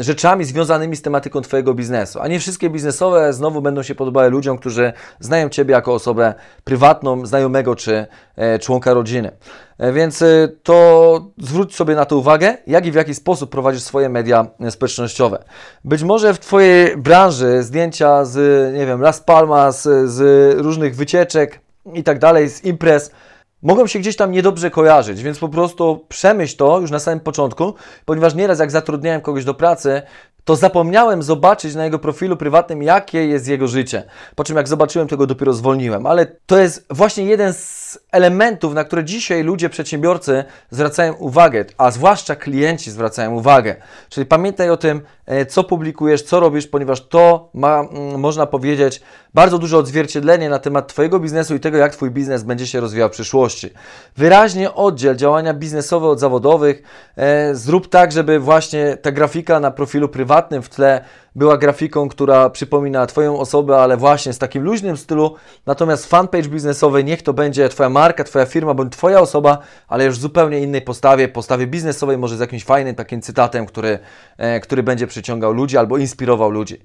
rzeczami 0.00 0.44
związanymi 0.44 0.96
z 0.96 1.02
tematyką 1.02 1.40
Twojego 1.40 1.74
biznesu. 1.74 2.20
A 2.20 2.28
nie 2.28 2.40
wszystkie 2.40 2.70
biznesowe 2.70 3.32
znowu 3.32 3.62
będą 3.62 3.82
się 3.82 3.94
podobały 3.94 4.30
ludziom, 4.30 4.58
którzy 4.58 4.92
znają 5.20 5.48
Ciebie 5.48 5.72
jako 5.72 5.94
osobę 5.94 6.34
prywatną, 6.64 7.26
znajomego 7.26 7.76
czy 7.76 8.06
e, 8.36 8.58
członka 8.58 8.94
rodziny. 8.94 9.30
E, 9.78 9.92
więc 9.92 10.22
e, 10.22 10.48
to 10.62 11.30
zwróć 11.38 11.74
sobie 11.74 11.94
na 11.94 12.04
to 12.04 12.16
uwagę, 12.16 12.56
jak 12.66 12.86
i 12.86 12.92
w 12.92 12.94
jaki 12.94 13.14
sposób 13.14 13.50
prowadzisz 13.50 13.82
swoje 13.82 14.08
media 14.08 14.46
społecznościowe. 14.70 15.44
Być 15.84 16.02
może 16.02 16.34
w 16.34 16.38
Twojej 16.38 16.96
branży 16.96 17.62
zdjęcia 17.62 18.24
z, 18.24 18.74
nie 18.74 18.86
wiem, 18.86 19.00
Las 19.00 19.20
Palmas, 19.20 19.88
z 20.04 20.20
różnych 20.58 20.96
wycieczek, 20.96 21.60
i 21.94 22.02
tak 22.02 22.18
dalej, 22.18 22.48
z 22.48 22.64
imprez, 22.64 23.10
mogą 23.62 23.86
się 23.86 23.98
gdzieś 23.98 24.16
tam 24.16 24.32
niedobrze 24.32 24.70
kojarzyć, 24.70 25.22
więc 25.22 25.38
po 25.38 25.48
prostu 25.48 26.06
przemyśl 26.08 26.56
to 26.56 26.80
już 26.80 26.90
na 26.90 26.98
samym 26.98 27.20
początku, 27.20 27.74
ponieważ 28.04 28.34
nieraz 28.34 28.58
jak 28.58 28.70
zatrudniałem 28.70 29.20
kogoś 29.20 29.44
do 29.44 29.54
pracy, 29.54 30.02
to 30.44 30.56
zapomniałem 30.56 31.22
zobaczyć 31.22 31.74
na 31.74 31.84
jego 31.84 31.98
profilu 31.98 32.36
prywatnym, 32.36 32.82
jakie 32.82 33.26
jest 33.26 33.48
jego 33.48 33.68
życie. 33.68 34.02
Po 34.34 34.44
czym 34.44 34.56
jak 34.56 34.68
zobaczyłem, 34.68 35.08
to 35.08 35.16
go 35.16 35.26
dopiero 35.26 35.52
zwolniłem. 35.52 36.06
Ale 36.06 36.26
to 36.46 36.58
jest 36.58 36.86
właśnie 36.90 37.24
jeden 37.24 37.52
z 37.52 37.98
elementów, 38.12 38.74
na 38.74 38.84
które 38.84 39.04
dzisiaj 39.04 39.42
ludzie, 39.42 39.68
przedsiębiorcy 39.68 40.44
zwracają 40.70 41.14
uwagę, 41.14 41.64
a 41.78 41.90
zwłaszcza 41.90 42.36
klienci 42.36 42.90
zwracają 42.90 43.34
uwagę. 43.34 43.76
Czyli 44.08 44.26
pamiętaj 44.26 44.70
o 44.70 44.76
tym, 44.76 45.00
e, 45.26 45.46
co 45.46 45.64
publikujesz, 45.64 46.22
co 46.22 46.40
robisz, 46.40 46.66
ponieważ 46.66 47.08
to 47.08 47.50
ma, 47.54 47.80
mm, 47.80 48.20
można 48.20 48.46
powiedzieć, 48.46 49.02
bardzo 49.34 49.58
duże 49.58 49.78
odzwierciedlenie 49.78 50.48
na 50.48 50.58
temat 50.58 50.88
Twojego 50.88 51.20
biznesu 51.20 51.54
i 51.54 51.60
tego, 51.60 51.78
jak 51.78 51.92
Twój 51.92 52.10
biznes 52.10 52.42
będzie 52.42 52.66
się 52.66 52.80
rozwijał 52.80 53.08
w 53.08 53.12
przyszłości. 53.12 53.70
Wyraźnie 54.16 54.74
oddziel 54.74 55.16
działania 55.16 55.54
biznesowe 55.54 56.08
od 56.08 56.20
zawodowych. 56.20 56.82
E, 57.16 57.54
zrób 57.54 57.88
tak, 57.88 58.12
żeby 58.12 58.38
właśnie 58.38 58.96
ta 58.96 59.12
grafika 59.12 59.60
na 59.60 59.70
profilu 59.70 60.08
prywatnym 60.08 60.31
w 60.62 60.68
tle 60.68 61.04
była 61.34 61.56
grafiką, 61.58 62.08
która 62.08 62.50
przypomina 62.50 63.06
Twoją 63.06 63.38
osobę, 63.38 63.76
ale 63.76 63.96
właśnie 63.96 64.32
z 64.32 64.38
takim 64.38 64.62
luźnym 64.62 64.96
stylu. 64.96 65.34
Natomiast 65.66 66.06
fanpage 66.06 66.48
biznesowy, 66.48 67.04
niech 67.04 67.22
to 67.22 67.32
będzie 67.32 67.68
Twoja 67.68 67.88
marka, 67.88 68.24
Twoja 68.24 68.46
firma 68.46 68.74
bądź 68.74 68.92
Twoja 68.92 69.20
osoba, 69.20 69.58
ale 69.88 70.04
już 70.04 70.18
w 70.18 70.20
zupełnie 70.20 70.60
innej 70.60 70.82
postawie, 70.82 71.28
postawie 71.28 71.66
biznesowej, 71.66 72.18
może 72.18 72.36
z 72.36 72.40
jakimś 72.40 72.64
fajnym 72.64 72.94
takim 72.94 73.22
cytatem, 73.22 73.66
który, 73.66 73.98
e, 74.38 74.60
który 74.60 74.82
będzie 74.82 75.06
przyciągał 75.06 75.52
ludzi 75.52 75.78
albo 75.78 75.98
inspirował 75.98 76.50
ludzi. 76.50 76.76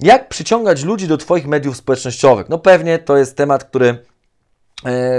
Jak 0.00 0.28
przyciągać 0.28 0.84
ludzi 0.84 1.08
do 1.08 1.16
Twoich 1.16 1.46
mediów 1.46 1.76
społecznościowych? 1.76 2.48
No 2.48 2.58
pewnie 2.58 2.98
to 2.98 3.16
jest 3.16 3.36
temat, 3.36 3.64
który 3.64 4.11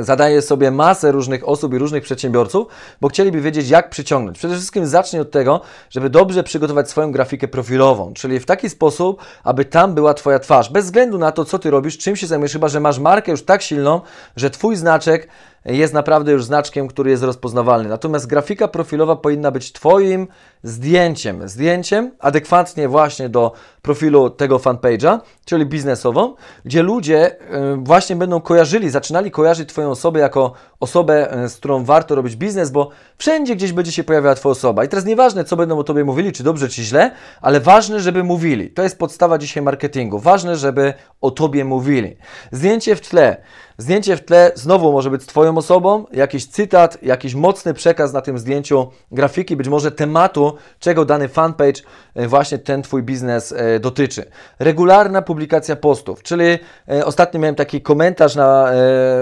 zadaje 0.01 0.41
sobie 0.41 0.71
masę 0.71 1.11
różnych 1.11 1.47
osób 1.47 1.73
i 1.73 1.77
różnych 1.77 2.03
przedsiębiorców, 2.03 2.67
bo 3.01 3.07
chcieliby 3.07 3.41
wiedzieć, 3.41 3.69
jak 3.69 3.89
przyciągnąć. 3.89 4.37
Przede 4.37 4.55
wszystkim 4.55 4.85
zacznij 4.87 5.21
od 5.21 5.31
tego, 5.31 5.61
żeby 5.89 6.09
dobrze 6.09 6.43
przygotować 6.43 6.89
swoją 6.89 7.11
grafikę 7.11 7.47
profilową, 7.47 8.13
czyli 8.13 8.39
w 8.39 8.45
taki 8.45 8.69
sposób, 8.69 9.21
aby 9.43 9.65
tam 9.65 9.93
była 9.93 10.13
Twoja 10.13 10.39
twarz, 10.39 10.71
bez 10.71 10.85
względu 10.85 11.17
na 11.17 11.31
to, 11.31 11.45
co 11.45 11.59
Ty 11.59 11.71
robisz, 11.71 11.97
czym 11.97 12.15
się 12.15 12.27
zajmujesz, 12.27 12.53
chyba 12.53 12.67
że 12.67 12.79
masz 12.79 12.99
markę 12.99 13.31
już 13.31 13.43
tak 13.43 13.61
silną, 13.61 14.01
że 14.35 14.49
Twój 14.49 14.75
znaczek 14.75 15.27
jest 15.65 15.93
naprawdę 15.93 16.31
już 16.31 16.45
znaczkiem, 16.45 16.87
który 16.87 17.11
jest 17.11 17.23
rozpoznawalny. 17.23 17.89
Natomiast 17.89 18.27
grafika 18.27 18.67
profilowa 18.67 19.15
powinna 19.15 19.51
być 19.51 19.71
Twoim 19.71 20.27
zdjęciem, 20.63 21.49
zdjęciem 21.49 22.11
adekwatnie 22.19 22.87
właśnie 22.87 23.29
do 23.29 23.51
profilu 23.81 24.29
tego 24.29 24.57
fanpage'a, 24.57 25.19
czyli 25.45 25.65
biznesową, 25.65 26.35
gdzie 26.65 26.83
ludzie 26.83 27.39
e, 27.39 27.77
właśnie 27.83 28.15
będą 28.15 28.41
kojarzyli, 28.41 28.89
zaczynali 28.89 29.31
kojarzyć 29.31 29.69
Twoją 29.69 29.89
osobę 29.89 30.19
jako 30.19 30.53
osobę, 30.79 31.31
e, 31.31 31.49
z 31.49 31.57
którą 31.57 31.83
warto 31.83 32.15
robić 32.15 32.35
biznes, 32.35 32.71
bo 32.71 32.89
wszędzie 33.17 33.55
gdzieś 33.55 33.73
będzie 33.73 33.91
się 33.91 34.03
pojawiała 34.03 34.35
Twoja 34.35 34.51
osoba. 34.51 34.83
I 34.83 34.87
teraz 34.87 35.05
nieważne, 35.05 35.43
co 35.43 35.55
będą 35.55 35.79
o 35.79 35.83
Tobie 35.83 36.03
mówili, 36.03 36.31
czy 36.31 36.43
dobrze, 36.43 36.69
czy 36.69 36.83
źle, 36.83 37.11
ale 37.41 37.59
ważne, 37.59 37.99
żeby 37.99 38.23
mówili. 38.23 38.69
To 38.69 38.83
jest 38.83 38.99
podstawa 38.99 39.37
dzisiaj 39.37 39.63
marketingu. 39.63 40.19
Ważne, 40.19 40.55
żeby 40.55 40.93
o 41.21 41.31
Tobie 41.31 41.65
mówili. 41.65 42.17
Zdjęcie 42.51 42.95
w 42.95 43.01
tle. 43.01 43.37
Zdjęcie 43.77 44.17
w 44.17 44.25
tle 44.25 44.51
znowu 44.55 44.91
może 44.91 45.09
być 45.09 45.25
Twoją 45.25 45.57
osobą, 45.57 46.05
jakiś 46.11 46.45
cytat, 46.45 47.03
jakiś 47.03 47.35
mocny 47.35 47.73
przekaz 47.73 48.13
na 48.13 48.21
tym 48.21 48.37
zdjęciu 48.37 48.87
grafiki, 49.11 49.55
być 49.55 49.67
może 49.67 49.91
tematu, 49.91 50.55
czego 50.79 51.05
dany 51.05 51.27
fanpage, 51.27 51.81
e, 52.15 52.27
właśnie 52.27 52.57
ten 52.57 52.81
Twój 52.81 53.03
biznes 53.03 53.51
e, 53.51 53.79
dotyczy. 53.79 54.25
Regularna 54.59 55.21
publikacja 55.21 55.75
postów, 55.75 56.23
czyli 56.23 56.45
e, 56.89 57.05
ostatnio 57.05 57.39
miałem 57.39 57.55
taki 57.55 57.81
komentarz 57.81 58.35
na 58.35 58.71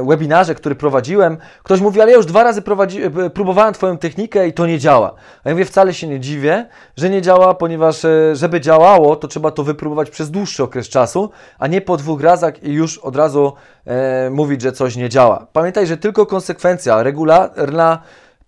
webinarze, 0.07 0.55
który 0.55 0.75
prowadziłem. 0.75 1.37
Ktoś 1.63 1.81
mówi, 1.81 2.01
ale 2.01 2.11
ja 2.11 2.17
już 2.17 2.25
dwa 2.25 2.43
razy 2.43 2.61
prowadzi, 2.61 2.99
próbowałem 3.33 3.73
Twoją 3.73 3.97
technikę 3.97 4.47
i 4.47 4.53
to 4.53 4.65
nie 4.65 4.79
działa. 4.79 5.13
A 5.43 5.49
ja 5.49 5.55
mówię, 5.55 5.65
wcale 5.65 5.93
się 5.93 6.07
nie 6.07 6.19
dziwię, 6.19 6.65
że 6.97 7.09
nie 7.09 7.21
działa, 7.21 7.53
ponieważ 7.53 8.05
żeby 8.33 8.61
działało, 8.61 9.15
to 9.15 9.27
trzeba 9.27 9.51
to 9.51 9.63
wypróbować 9.63 10.09
przez 10.09 10.31
dłuższy 10.31 10.63
okres 10.63 10.89
czasu, 10.89 11.29
a 11.59 11.67
nie 11.67 11.81
po 11.81 11.97
dwóch 11.97 12.21
razach 12.21 12.63
i 12.63 12.71
już 12.73 12.97
od 12.97 13.15
razu 13.15 13.53
e, 13.85 14.29
mówić, 14.29 14.61
że 14.61 14.71
coś 14.71 14.95
nie 14.95 15.09
działa. 15.09 15.47
Pamiętaj, 15.53 15.87
że 15.87 15.97
tylko 15.97 16.25
konsekwencja, 16.25 17.03
regularna 17.03 18.01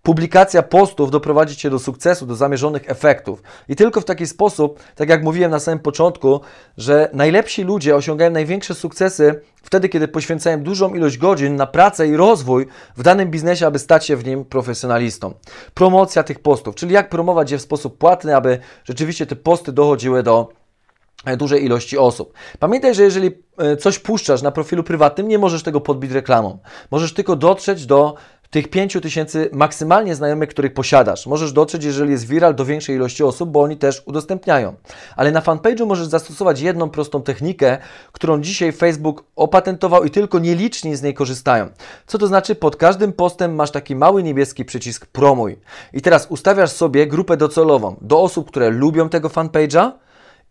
publikacja 0.04 0.64
postów 0.64 1.12
doprowadzi 1.12 1.56
Cię 1.56 1.70
do 1.70 1.80
sukcesu, 1.80 2.26
do 2.26 2.36
zamierzonych 2.36 2.90
efektów. 2.90 3.44
I 3.70 3.76
tylko 3.76 4.02
w 4.02 4.06
taki 4.06 4.28
sposób, 4.28 4.80
tak 4.96 5.10
jak 5.10 5.24
mówiłem 5.24 5.52
na 5.52 5.60
samym 5.60 5.80
początku, 5.80 6.42
że 6.78 7.10
najlepsi 7.14 7.64
ludzie 7.64 7.96
osiągają 7.96 8.32
największe 8.32 8.76
sukcesy 8.76 9.42
wtedy, 9.64 9.90
kiedy 9.90 10.08
poświęcają 10.08 10.64
dużą 10.64 10.94
ilość 10.94 11.18
godzin 11.18 11.56
na 11.56 11.68
pracę 11.68 12.08
i 12.08 12.18
rozwój 12.18 12.68
w 12.98 13.04
danym 13.04 13.32
biznesie, 13.32 13.68
aby 13.68 13.80
stać 13.80 14.06
się 14.06 14.16
w 14.16 14.26
nim 14.26 14.46
profesjonalistą. 14.46 15.34
Promocja 15.74 16.24
tych 16.24 16.40
postów, 16.40 16.76
czyli 16.76 16.94
jak 16.94 17.10
promować 17.10 17.52
je 17.52 17.58
w 17.58 17.62
sposób 17.62 17.98
płatny, 17.98 18.36
aby 18.36 18.60
rzeczywiście 18.84 19.26
te 19.26 19.36
posty 19.36 19.72
dochodziły 19.72 20.24
do 20.24 20.63
dużej 21.38 21.66
ilości 21.66 21.98
osób. 21.98 22.34
Pamiętaj, 22.60 22.96
że 22.96 23.04
jeżeli 23.04 23.32
e, 23.58 23.78
coś 23.78 24.00
puszczasz 24.00 24.42
na 24.42 24.52
profilu 24.52 24.84
prywatnym, 24.84 25.28
nie 25.28 25.38
możesz 25.38 25.64
tego 25.64 25.82
podbić 25.82 26.12
reklamą. 26.12 26.58
Możesz 26.92 27.14
tylko 27.14 27.36
dotrzeć 27.36 27.86
do 27.86 28.16
tych 28.54 28.68
5 28.68 28.98
tysięcy 29.02 29.50
maksymalnie 29.54 30.16
znajomych, 30.16 30.50
których 30.50 30.74
posiadasz. 30.74 31.28
Możesz 31.28 31.52
dotrzeć, 31.52 31.84
jeżeli 31.84 32.12
jest 32.12 32.28
viral, 32.28 32.56
do 32.56 32.66
większej 32.66 32.96
ilości 32.96 33.24
osób, 33.24 33.50
bo 33.50 33.62
oni 33.62 33.78
też 33.78 34.04
udostępniają. 34.06 34.74
Ale 35.16 35.32
na 35.32 35.42
fanpage'u 35.42 35.86
możesz 35.86 36.08
zastosować 36.08 36.62
jedną 36.62 36.90
prostą 36.90 37.22
technikę, 37.22 37.78
którą 38.12 38.42
dzisiaj 38.42 38.72
Facebook 38.72 39.24
opatentował 39.36 40.04
i 40.04 40.10
tylko 40.10 40.40
nieliczni 40.40 40.96
z 40.96 41.02
niej 41.02 41.14
korzystają. 41.14 41.70
Co 42.08 42.18
to 42.18 42.28
znaczy? 42.28 42.56
Pod 42.56 42.76
każdym 42.76 43.14
postem 43.14 43.56
masz 43.56 43.72
taki 43.72 43.96
mały 43.96 44.24
niebieski 44.24 44.66
przycisk 44.66 45.06
promuj. 45.06 45.60
I 45.94 46.02
teraz 46.02 46.28
ustawiasz 46.30 46.72
sobie 46.72 47.08
grupę 47.08 47.38
docelową 47.38 47.96
do 48.02 48.22
osób, 48.22 48.48
które 48.48 48.70
lubią 48.70 49.10
tego 49.10 49.30
fanpage'a, 49.30 49.92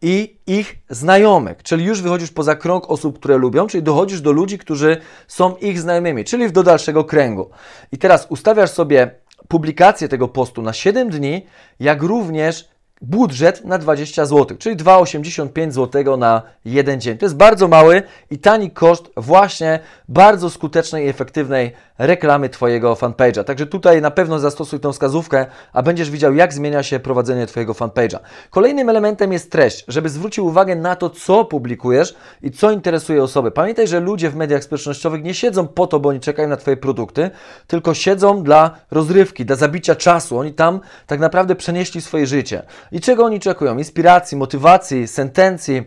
i 0.02 0.36
ich 0.46 0.78
znajomych, 0.90 1.62
czyli 1.62 1.84
już 1.84 2.02
wychodzisz 2.02 2.30
poza 2.30 2.56
krąg 2.56 2.90
osób, 2.90 3.18
które 3.18 3.36
lubią, 3.36 3.66
czyli 3.66 3.82
dochodzisz 3.82 4.20
do 4.20 4.32
ludzi, 4.32 4.58
którzy 4.58 4.96
są 5.28 5.56
ich 5.56 5.80
znajomymi, 5.80 6.24
czyli 6.24 6.52
do 6.52 6.62
dalszego 6.62 7.04
kręgu. 7.04 7.50
I 7.92 7.98
teraz 7.98 8.26
ustawiasz 8.30 8.70
sobie 8.70 9.10
publikację 9.48 10.08
tego 10.08 10.28
postu 10.28 10.62
na 10.62 10.72
7 10.72 11.10
dni, 11.10 11.46
jak 11.80 12.02
również 12.02 12.71
budżet 13.02 13.64
na 13.64 13.78
20 13.78 14.26
zł, 14.26 14.56
czyli 14.58 14.76
2,85 14.76 15.70
zł 15.70 16.16
na 16.16 16.42
jeden 16.64 17.00
dzień. 17.00 17.18
To 17.18 17.26
jest 17.26 17.36
bardzo 17.36 17.68
mały 17.68 18.02
i 18.30 18.38
tani 18.38 18.70
koszt 18.70 19.10
właśnie 19.16 19.78
bardzo 20.08 20.50
skutecznej 20.50 21.06
i 21.06 21.08
efektywnej 21.08 21.72
reklamy 21.98 22.48
Twojego 22.48 22.94
fanpage'a. 22.94 23.44
Także 23.44 23.66
tutaj 23.66 24.02
na 24.02 24.10
pewno 24.10 24.38
zastosuj 24.38 24.80
tą 24.80 24.92
wskazówkę, 24.92 25.46
a 25.72 25.82
będziesz 25.82 26.10
widział, 26.10 26.34
jak 26.34 26.52
zmienia 26.52 26.82
się 26.82 27.00
prowadzenie 27.00 27.46
Twojego 27.46 27.72
fanpage'a. 27.72 28.18
Kolejnym 28.50 28.88
elementem 28.88 29.32
jest 29.32 29.50
treść, 29.50 29.84
żeby 29.88 30.08
zwrócił 30.08 30.46
uwagę 30.46 30.76
na 30.76 30.96
to, 30.96 31.10
co 31.10 31.44
publikujesz 31.44 32.14
i 32.42 32.50
co 32.50 32.70
interesuje 32.70 33.22
osoby. 33.22 33.50
Pamiętaj, 33.50 33.88
że 33.88 34.00
ludzie 34.00 34.30
w 34.30 34.36
mediach 34.36 34.64
społecznościowych 34.64 35.22
nie 35.22 35.34
siedzą 35.34 35.68
po 35.68 35.86
to, 35.86 36.00
bo 36.00 36.08
oni 36.08 36.20
czekają 36.20 36.48
na 36.48 36.56
Twoje 36.56 36.76
produkty, 36.76 37.30
tylko 37.66 37.94
siedzą 37.94 38.42
dla 38.42 38.70
rozrywki, 38.90 39.44
dla 39.44 39.56
zabicia 39.56 39.94
czasu. 39.94 40.38
Oni 40.38 40.52
tam 40.52 40.80
tak 41.06 41.20
naprawdę 41.20 41.54
przenieśli 41.54 42.00
swoje 42.00 42.26
życie. 42.26 42.62
I 42.92 43.00
czego 43.00 43.24
oni 43.24 43.36
oczekują? 43.36 43.78
Inspiracji, 43.78 44.36
motywacji, 44.36 45.08
sentencji, 45.08 45.82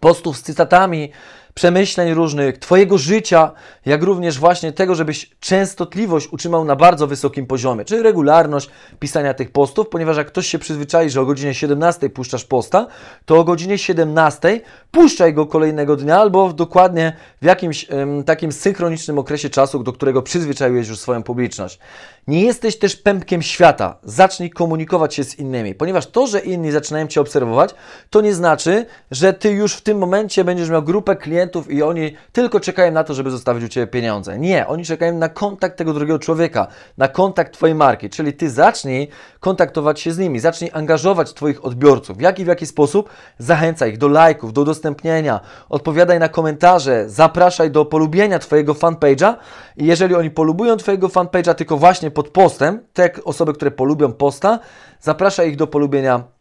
postów 0.00 0.36
z 0.36 0.42
cytatami, 0.42 1.12
przemyśleń 1.54 2.14
różnych, 2.14 2.58
Twojego 2.58 2.98
życia, 2.98 3.52
jak 3.86 4.02
również 4.02 4.38
właśnie 4.38 4.72
tego, 4.72 4.94
żebyś 4.94 5.30
częstotliwość 5.40 6.28
utrzymał 6.32 6.64
na 6.64 6.76
bardzo 6.76 7.06
wysokim 7.06 7.46
poziomie, 7.46 7.84
czyli 7.84 8.02
regularność 8.02 8.70
pisania 8.98 9.34
tych 9.34 9.50
postów, 9.50 9.88
ponieważ 9.88 10.16
jak 10.16 10.26
ktoś 10.26 10.46
się 10.46 10.58
przyzwyczai, 10.58 11.10
że 11.10 11.20
o 11.20 11.26
godzinie 11.26 11.54
17 11.54 12.10
puszczasz 12.10 12.44
posta, 12.44 12.86
to 13.24 13.38
o 13.38 13.44
godzinie 13.44 13.78
17 13.78 14.60
puszczaj 14.90 15.34
go 15.34 15.46
kolejnego 15.46 15.96
dnia 15.96 16.18
albo 16.18 16.52
dokładnie 16.52 17.16
w 17.42 17.44
jakimś 17.44 17.86
takim 18.26 18.52
synchronicznym 18.52 19.18
okresie 19.18 19.50
czasu, 19.50 19.82
do 19.82 19.92
którego 19.92 20.22
przyzwyczaiłeś 20.22 20.88
już 20.88 20.98
swoją 20.98 21.22
publiczność. 21.22 21.78
Nie 22.26 22.42
jesteś 22.44 22.78
też 22.78 22.96
pępkiem 22.96 23.42
świata. 23.42 23.98
Zacznij 24.04 24.50
komunikować 24.50 25.14
się 25.14 25.24
z 25.24 25.38
innymi, 25.38 25.74
ponieważ 25.74 26.06
to, 26.06 26.26
że 26.26 26.40
inni 26.40 26.70
zaczynają 26.70 27.06
Cię 27.06 27.20
obserwować, 27.20 27.74
to 28.10 28.20
nie 28.20 28.34
znaczy, 28.34 28.86
że 29.10 29.32
Ty 29.32 29.50
już 29.50 29.74
w 29.74 29.80
tym 29.80 29.98
momencie 29.98 30.44
będziesz 30.44 30.70
miał 30.70 30.82
grupę 30.82 31.16
klientów 31.16 31.39
i 31.68 31.82
oni 31.82 32.14
tylko 32.32 32.60
czekają 32.60 32.92
na 32.92 33.04
to, 33.04 33.14
żeby 33.14 33.30
zostawić 33.30 33.64
u 33.64 33.68
Ciebie 33.68 33.86
pieniądze. 33.86 34.38
Nie, 34.38 34.66
oni 34.66 34.84
czekają 34.84 35.18
na 35.18 35.28
kontakt 35.28 35.78
tego 35.78 35.92
drugiego 35.92 36.18
człowieka, 36.18 36.66
na 36.98 37.08
kontakt 37.08 37.52
Twojej 37.52 37.74
marki, 37.74 38.10
czyli 38.10 38.32
Ty 38.32 38.50
zacznij 38.50 39.08
kontaktować 39.40 40.00
się 40.00 40.12
z 40.12 40.18
nimi, 40.18 40.40
zacznij 40.40 40.70
angażować 40.74 41.32
Twoich 41.32 41.64
odbiorców. 41.64 42.16
W 42.16 42.20
jaki 42.20 42.44
w 42.44 42.46
jaki 42.46 42.66
sposób? 42.66 43.10
Zachęcaj 43.38 43.90
ich 43.90 43.98
do 43.98 44.08
lajków, 44.08 44.52
do 44.52 44.60
udostępnienia, 44.60 45.40
odpowiadaj 45.68 46.18
na 46.18 46.28
komentarze, 46.28 47.04
zapraszaj 47.08 47.70
do 47.70 47.84
polubienia 47.84 48.38
Twojego 48.38 48.74
fanpage'a 48.74 49.34
i 49.76 49.86
jeżeli 49.86 50.14
oni 50.14 50.30
polubują 50.30 50.76
Twojego 50.76 51.08
fanpage'a 51.08 51.54
tylko 51.54 51.76
właśnie 51.76 52.10
pod 52.10 52.28
postem, 52.28 52.80
te 52.92 53.10
osoby, 53.24 53.52
które 53.52 53.70
polubią 53.70 54.12
posta, 54.12 54.58
zapraszaj 55.00 55.48
ich 55.48 55.56
do 55.56 55.66
polubienia 55.66 56.39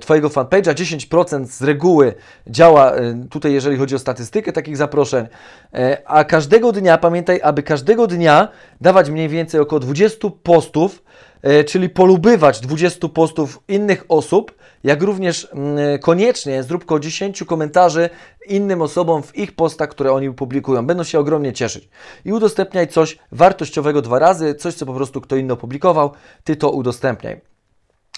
Twojego 0.00 0.28
fanpage'a, 0.28 0.74
10% 0.74 1.46
z 1.46 1.62
reguły 1.62 2.14
działa 2.46 2.92
e, 2.92 3.14
tutaj, 3.30 3.52
jeżeli 3.52 3.76
chodzi 3.76 3.94
o 3.94 3.98
statystykę 3.98 4.52
takich 4.52 4.76
zaproszeń, 4.76 5.26
e, 5.74 6.02
a 6.06 6.24
każdego 6.24 6.72
dnia, 6.72 6.98
pamiętaj, 6.98 7.40
aby 7.42 7.62
każdego 7.62 8.06
dnia 8.06 8.48
dawać 8.80 9.10
mniej 9.10 9.28
więcej 9.28 9.60
około 9.60 9.80
20 9.80 10.28
postów, 10.42 11.02
czyli 11.66 11.88
polubywać 11.88 12.60
20 12.60 13.08
postów 13.08 13.60
innych 13.68 14.04
osób, 14.08 14.54
jak 14.84 15.02
również 15.02 15.48
mm, 15.52 15.98
koniecznie 15.98 16.62
zrób 16.62 16.82
około 16.82 17.00
10 17.00 17.44
komentarzy 17.44 18.10
innym 18.48 18.82
osobom 18.82 19.22
w 19.22 19.36
ich 19.36 19.52
postach, 19.52 19.88
które 19.88 20.12
oni 20.12 20.30
publikują. 20.30 20.86
Będą 20.86 21.04
się 21.04 21.18
ogromnie 21.18 21.52
cieszyć. 21.52 21.88
I 22.24 22.32
udostępniaj 22.32 22.88
coś 22.88 23.18
wartościowego 23.32 24.02
dwa 24.02 24.18
razy, 24.18 24.54
coś, 24.54 24.74
co 24.74 24.86
po 24.86 24.94
prostu 24.94 25.20
kto 25.20 25.36
inny 25.36 25.52
opublikował, 25.52 26.10
ty 26.44 26.56
to 26.56 26.70
udostępniaj. 26.70 27.51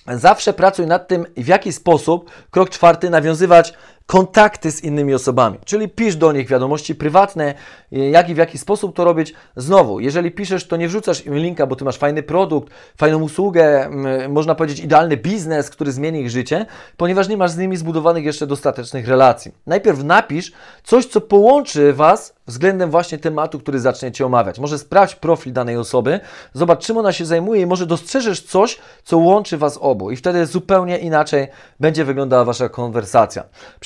Zawsze 0.07 0.53
pracuj 0.53 0.87
nad 0.87 1.09
tym, 1.09 1.27
w 1.37 1.47
jaki 1.47 1.73
sposób, 1.73 2.31
krok 2.51 2.71
czwarty, 2.71 3.11
nawiązywać 3.11 3.75
kontakty 4.07 4.71
z 4.71 4.85
innymi 4.85 5.15
osobami, 5.15 5.59
czyli 5.65 5.89
pisz 5.89 6.17
do 6.17 6.33
nich 6.33 6.49
wiadomości 6.49 6.95
prywatne, 6.95 7.55
jak 7.91 8.29
i 8.29 8.35
w 8.35 8.37
jaki 8.37 8.59
sposób 8.59 8.97
to 8.97 9.05
robić. 9.05 9.35
Znowu, 9.57 10.01
jeżeli 10.01 10.31
piszesz, 10.31 10.67
to 10.67 10.77
nie 10.77 10.89
wrzucasz 10.89 11.27
im 11.27 11.35
linka, 11.35 11.67
bo 11.67 11.77
ty 11.77 11.85
masz 11.85 11.97
fajny 11.97 12.23
produkt, 12.23 12.73
fajną 12.97 13.23
usługę, 13.23 13.91
można 14.29 14.55
powiedzieć 14.55 14.81
idealny 14.81 15.17
biznes, 15.17 15.71
który 15.71 15.93
zmieni 15.93 16.21
ich 16.21 16.31
życie, 16.31 16.67
ponieważ 16.97 17.29
nie 17.29 17.37
masz 17.37 17.51
z 17.51 17.57
nimi 17.57 17.77
zbudowanych 17.77 18.25
jeszcze 18.25 18.47
dostatecznych 18.47 19.09
relacji. 19.09 19.53
Najpierw 19.67 20.05
napisz 20.05 20.53
coś, 20.85 21.07
co 21.07 21.21
połączy 21.21 21.93
Was 21.93 22.35
względem 22.47 22.91
właśnie 22.91 23.19
tematu, 23.19 23.59
który 23.59 23.81
zaczniecie 23.81 24.27
omawiać. 24.27 24.59
Może 24.59 24.79
sprawdź 24.79 25.15
profil 25.15 25.53
danej 25.53 25.77
osoby, 25.77 26.21
zobacz 26.53 26.87
czym 26.87 26.97
ona 26.97 27.13
się 27.13 27.25
zajmuje 27.25 27.61
i 27.61 27.67
może 27.67 27.87
dostrzeżesz 27.87 28.43
coś, 28.43 28.79
co 29.05 29.19
łączy 29.19 29.59
Was 29.59 29.79
obu 29.81 30.11
i 30.11 30.17
wtedy 30.17 30.47
zupełnie 30.47 30.99
inaczej 30.99 31.49
będzie 31.81 32.05
wyglądała 32.05 32.45
Wasza 32.45 32.69
konwersacja. 32.69 33.45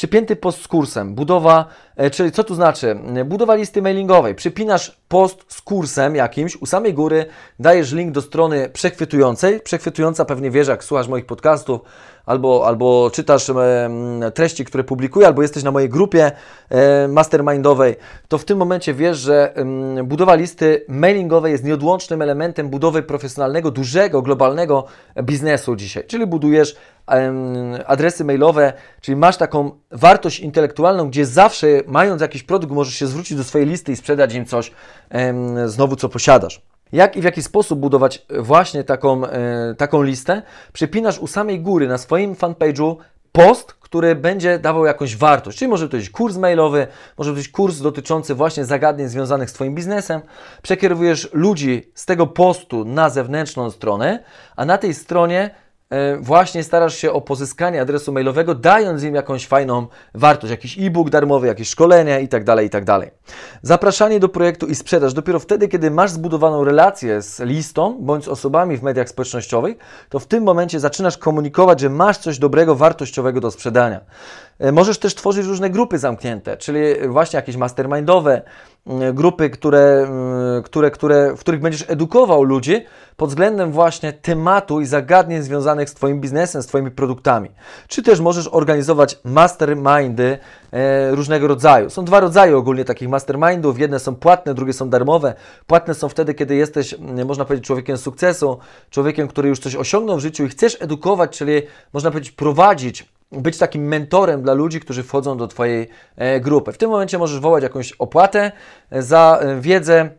Przypięty 0.09 0.37
post 0.37 0.63
z 0.63 0.69
kursem, 0.69 1.15
budowa, 1.15 1.67
e, 1.97 2.11
czyli 2.11 2.33
co 2.33 2.45
tu 2.45 2.55
znaczy? 2.55 2.99
Budowa 3.25 3.55
listy 3.55 3.83
mailingowej. 3.83 4.35
Przypinasz 4.35 4.99
post 5.09 5.45
z 5.49 5.61
kursem 5.61 6.15
jakimś, 6.15 6.57
u 6.57 6.67
samej 6.67 6.95
góry 6.95 7.27
dajesz 7.59 7.93
link 7.93 8.13
do 8.13 8.23
strony 8.23 8.69
przechwytującej. 8.73 9.61
Przechwytująca 9.61 10.25
pewnie 10.25 10.51
wiesz, 10.51 10.69
jak 10.69 10.85
słuchasz 10.85 11.09
moich 11.09 11.27
podcastów, 11.27 11.81
albo, 12.27 12.67
albo 12.67 13.11
czytasz 13.11 13.51
treści, 14.35 14.65
które 14.65 14.85
publikuję, 14.85 15.27
albo 15.27 15.43
jesteś 15.43 15.63
na 15.63 15.71
mojej 15.71 15.89
grupie 15.89 16.33
e, 16.71 17.09
mastermindowej, 17.09 17.97
to 18.29 18.39
w 18.39 18.45
tym 18.45 18.59
momencie 18.59 18.95
wiesz, 18.95 19.19
że 19.19 19.55
budowa 20.05 20.35
listy 20.35 20.85
mailingowej 20.89 21.53
jest 21.53 21.65
nieodłącznym 21.65 22.23
elementem 22.23 22.69
budowy 22.69 23.03
profesjonalnego, 23.03 23.71
dużego, 23.71 24.23
globalnego 24.23 24.85
biznesu 25.23 25.77
dzisiaj. 25.77 26.05
Czyli 26.07 26.27
budujesz 26.27 26.77
adresy 27.87 28.25
mailowe, 28.25 28.73
czyli 29.01 29.17
masz 29.17 29.37
taką 29.37 29.71
wartość 29.91 30.41
intelektualną, 30.41 31.09
gdzie 31.09 31.27
zawsze 31.27 31.67
mając 31.87 32.23
jakiś 32.23 32.43
produkt 32.43 32.73
możesz 32.73 32.95
się 32.95 33.07
zwrócić 33.07 33.37
do 33.37 33.45
swojej 33.45 33.67
listy 33.67 33.93
i 33.93 33.97
sprzedać 33.97 34.35
im 34.35 34.45
coś 34.45 34.73
znowu, 35.67 35.97
co 35.97 36.09
posiadasz. 36.09 36.63
Jak 36.93 37.17
i 37.17 37.21
w 37.21 37.25
jaki 37.25 37.43
sposób 37.43 37.81
budować 37.81 38.27
właśnie 38.39 38.85
taką, 38.85 39.27
e, 39.27 39.75
taką 39.75 40.03
listę? 40.03 40.43
Przypinasz 40.73 41.19
u 41.19 41.27
samej 41.27 41.61
góry 41.61 41.89
na 41.89 41.99
swoim 41.99 42.35
fanpage'u 42.35 42.97
post, 43.33 43.73
który 43.73 44.15
będzie 44.15 44.59
dawał 44.59 44.85
jakąś 44.85 45.17
wartość. 45.17 45.59
Czyli 45.59 45.69
może 45.69 45.89
to 45.89 45.97
być 45.97 46.11
kurs 46.11 46.37
mailowy, 46.37 46.87
może 47.19 47.31
to 47.31 47.37
być 47.37 47.49
kurs 47.49 47.81
dotyczący 47.81 48.35
właśnie 48.35 48.65
zagadnień 48.65 49.09
związanych 49.09 49.51
z 49.51 49.53
Twoim 49.53 49.75
biznesem. 49.75 50.21
Przekierowujesz 50.63 51.29
ludzi 51.33 51.93
z 51.95 52.07
tego 52.07 52.27
postu 52.27 52.85
na 52.85 53.11
zewnętrzną 53.11 53.71
stronę, 53.71 54.25
a 54.57 54.65
na 54.65 54.79
tej 54.79 54.95
stronie 54.95 55.51
E, 55.51 55.68
właśnie 56.21 56.65
starasz 56.65 56.95
się 56.95 57.13
o 57.13 57.21
pozyskanie 57.21 57.81
adresu 57.81 58.13
mailowego, 58.13 58.55
dając 58.55 59.03
im 59.03 59.15
jakąś 59.15 59.47
fajną 59.47 59.87
wartość, 60.15 60.51
jakiś 60.51 60.79
e-book 60.79 61.11
darmowy, 61.11 61.47
jakieś 61.47 61.69
szkolenie 61.69 62.21
itd., 62.21 62.45
tak 62.45 62.63
itd. 62.63 62.85
Tak 62.85 63.11
Zapraszanie 63.63 64.21
do 64.21 64.29
projektu 64.29 64.67
i 64.67 64.75
sprzedaż. 64.75 65.15
Dopiero 65.15 65.39
wtedy, 65.39 65.69
kiedy 65.69 65.91
masz 65.91 66.11
zbudowaną 66.11 66.65
relację 66.65 67.23
z 67.23 67.41
listą 67.41 67.99
bądź 68.01 68.25
z 68.25 68.29
osobami 68.29 68.77
w 68.77 68.83
mediach 68.83 69.09
społecznościowych, 69.09 69.77
to 70.09 70.19
w 70.19 70.27
tym 70.27 70.45
momencie 70.45 70.81
zaczynasz 70.81 71.19
komunikować, 71.19 71.81
że 71.81 71.91
masz 71.91 72.19
coś 72.19 72.39
dobrego, 72.39 72.75
wartościowego 72.75 73.41
do 73.41 73.51
sprzedania. 73.51 74.01
E, 74.59 74.73
możesz 74.73 74.99
też 74.99 75.15
tworzyć 75.15 75.47
różne 75.47 75.71
grupy 75.71 75.99
zamknięte, 75.99 76.57
czyli 76.57 76.81
właśnie 77.09 77.37
jakieś 77.37 77.57
mastermindowe, 77.57 78.43
grupy, 79.13 79.51
które, 79.51 80.09
które, 80.65 80.91
które, 80.91 81.37
w 81.37 81.41
których 81.41 81.61
będziesz 81.61 81.91
edukował 81.91 82.43
ludzi 82.43 82.85
pod 83.17 83.29
względem 83.29 83.73
właśnie 83.73 84.13
tematu 84.13 84.81
i 84.81 84.87
zagadnień 84.87 85.43
związanych 85.43 85.91
z 85.91 85.95
Twoim 85.95 86.21
biznesem, 86.21 86.63
z 86.63 86.67
Twoimi 86.67 86.91
produktami. 86.91 87.51
Czy 87.89 88.03
też 88.03 88.21
możesz 88.21 88.49
organizować 88.49 89.19
mastermindy 89.25 90.39
e, 90.73 91.11
różnego 91.11 91.47
rodzaju. 91.47 91.91
Są 91.91 92.05
dwa 92.05 92.21
rodzaje 92.21 92.57
ogólnie 92.57 92.85
takich 92.85 93.09
mastermindów. 93.09 93.79
Jedne 93.79 93.99
są 93.99 94.15
płatne, 94.15 94.55
drugie 94.55 94.73
są 94.73 94.91
darmowe. 94.91 95.35
Płatne 95.67 95.95
są 95.95 96.09
wtedy, 96.09 96.35
kiedy 96.35 96.57
jesteś, 96.57 96.95
można 97.27 97.45
powiedzieć, 97.45 97.67
człowiekiem 97.67 97.99
sukcesu, 97.99 98.59
człowiekiem, 98.91 99.29
który 99.29 99.49
już 99.49 99.59
coś 99.59 99.77
osiągnął 99.77 100.17
w 100.17 100.21
życiu 100.21 100.45
i 100.45 100.49
chcesz 100.49 100.83
edukować, 100.83 101.39
czyli 101.39 101.63
można 101.93 102.11
powiedzieć, 102.11 102.33
prowadzić 102.33 103.18
być 103.33 103.59
takim 103.59 103.83
mentorem 103.83 104.43
dla 104.43 104.55
ludzi, 104.55 104.81
którzy 104.81 105.03
wchodzą 105.03 105.37
do 105.37 105.49
Twojej 105.49 105.89
e, 106.17 106.41
grupy. 106.41 106.73
W 106.73 106.79
tym 106.79 106.91
momencie 106.91 107.19
możesz 107.19 107.41
wołać 107.41 107.63
jakąś 107.63 107.93
opłatę 107.93 108.53
e, 108.91 109.03
za 109.03 109.39
e, 109.41 109.61
wiedzę, 109.61 110.11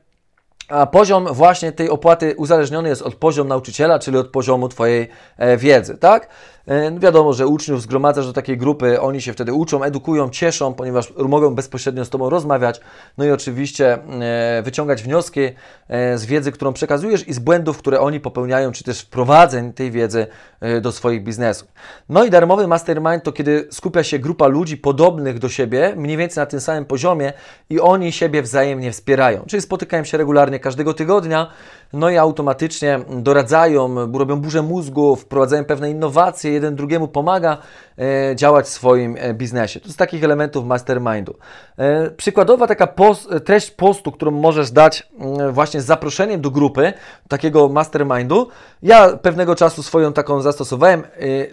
a 0.70 0.86
poziom 0.86 1.28
właśnie 1.32 1.72
tej 1.72 1.90
opłaty 1.90 2.34
uzależniony 2.38 2.90
jest 2.90 3.02
od 3.02 3.16
poziomu 3.16 3.50
nauczyciela, 3.50 4.00
czyli 4.00 4.18
od 4.18 4.28
poziomu 4.28 4.70
Twojej 4.70 5.10
wiedzy, 5.58 5.98
tak? 5.98 6.30
E, 6.70 7.00
wiadomo, 7.00 7.34
że 7.34 7.48
uczniów 7.48 7.82
zgromadzasz 7.82 8.26
do 8.28 8.34
takiej 8.34 8.58
grupy, 8.58 9.02
oni 9.02 9.22
się 9.22 9.34
wtedy 9.34 9.54
uczą, 9.54 9.84
edukują, 9.84 10.30
cieszą, 10.30 10.74
ponieważ 10.74 11.14
mogą 11.18 11.56
bezpośrednio 11.56 12.06
z 12.06 12.10
Tobą 12.10 12.30
rozmawiać, 12.30 12.82
no 13.18 13.26
i 13.26 13.32
oczywiście 13.32 13.94
e, 13.94 14.62
wyciągać 14.62 15.04
wnioski 15.04 15.42
e, 15.88 16.18
z 16.18 16.26
wiedzy, 16.26 16.52
którą 16.52 16.74
przekazujesz 16.74 17.28
i 17.28 17.34
z 17.34 17.40
błędów, 17.40 17.78
które 17.78 18.00
oni 18.00 18.20
popełniają, 18.20 18.72
czy 18.72 18.84
też 18.84 19.02
wprowadzeń 19.02 19.74
tej 19.74 19.92
wiedzy 19.92 20.28
do 20.82 20.92
swoich 20.92 21.24
biznesów. 21.24 21.68
No 22.10 22.24
i 22.24 22.30
darmowy 22.30 22.68
mastermind 22.68 23.24
to 23.24 23.32
kiedy 23.32 23.68
skupia 23.72 24.04
się 24.04 24.20
grupa 24.20 24.48
ludzi 24.48 24.78
podobnych 24.78 25.40
do 25.40 25.50
siebie, 25.50 25.94
mniej 25.96 26.18
więcej 26.18 26.42
na 26.42 26.46
tym 26.46 26.62
samym 26.62 26.86
poziomie 26.86 27.34
i 27.70 27.80
oni 27.80 28.12
siebie 28.12 28.42
wzajemnie 28.42 28.92
wspierają, 28.92 29.44
czyli 29.48 29.62
spotykają 29.62 30.04
się 30.04 30.18
regularnie 30.18 30.59
każdego 30.60 30.94
tygodnia, 30.94 31.48
no 31.94 32.10
i 32.10 32.18
automatycznie 32.18 33.00
doradzają, 33.10 34.12
robią 34.18 34.42
burzę 34.42 34.62
mózgu, 34.62 35.16
wprowadzają 35.16 35.66
pewne 35.66 35.92
innowacje, 35.92 36.52
jeden 36.52 36.76
drugiemu 36.76 37.08
pomaga 37.08 37.58
e, 37.98 38.36
działać 38.36 38.66
w 38.66 38.70
swoim 38.70 39.16
e, 39.20 39.34
biznesie. 39.34 39.80
To 39.80 39.90
z 39.90 39.96
takich 39.96 40.24
elementów 40.24 40.66
mastermindu. 40.66 41.36
E, 41.78 42.12
przykładowa 42.12 42.68
taka 42.68 42.88
post, 42.88 43.30
treść 43.46 43.72
postu, 43.72 44.12
którą 44.12 44.32
możesz 44.32 44.72
dać 44.72 45.10
mm, 45.20 45.52
właśnie 45.54 45.82
z 45.82 45.86
zaproszeniem 45.86 46.42
do 46.42 46.52
grupy, 46.52 46.94
takiego 47.28 47.70
mastermindu. 47.70 48.48
Ja 48.84 49.18
pewnego 49.18 49.56
czasu 49.56 49.84
swoją 49.84 50.14
taką 50.14 50.42
zastosowałem, 50.42 51.04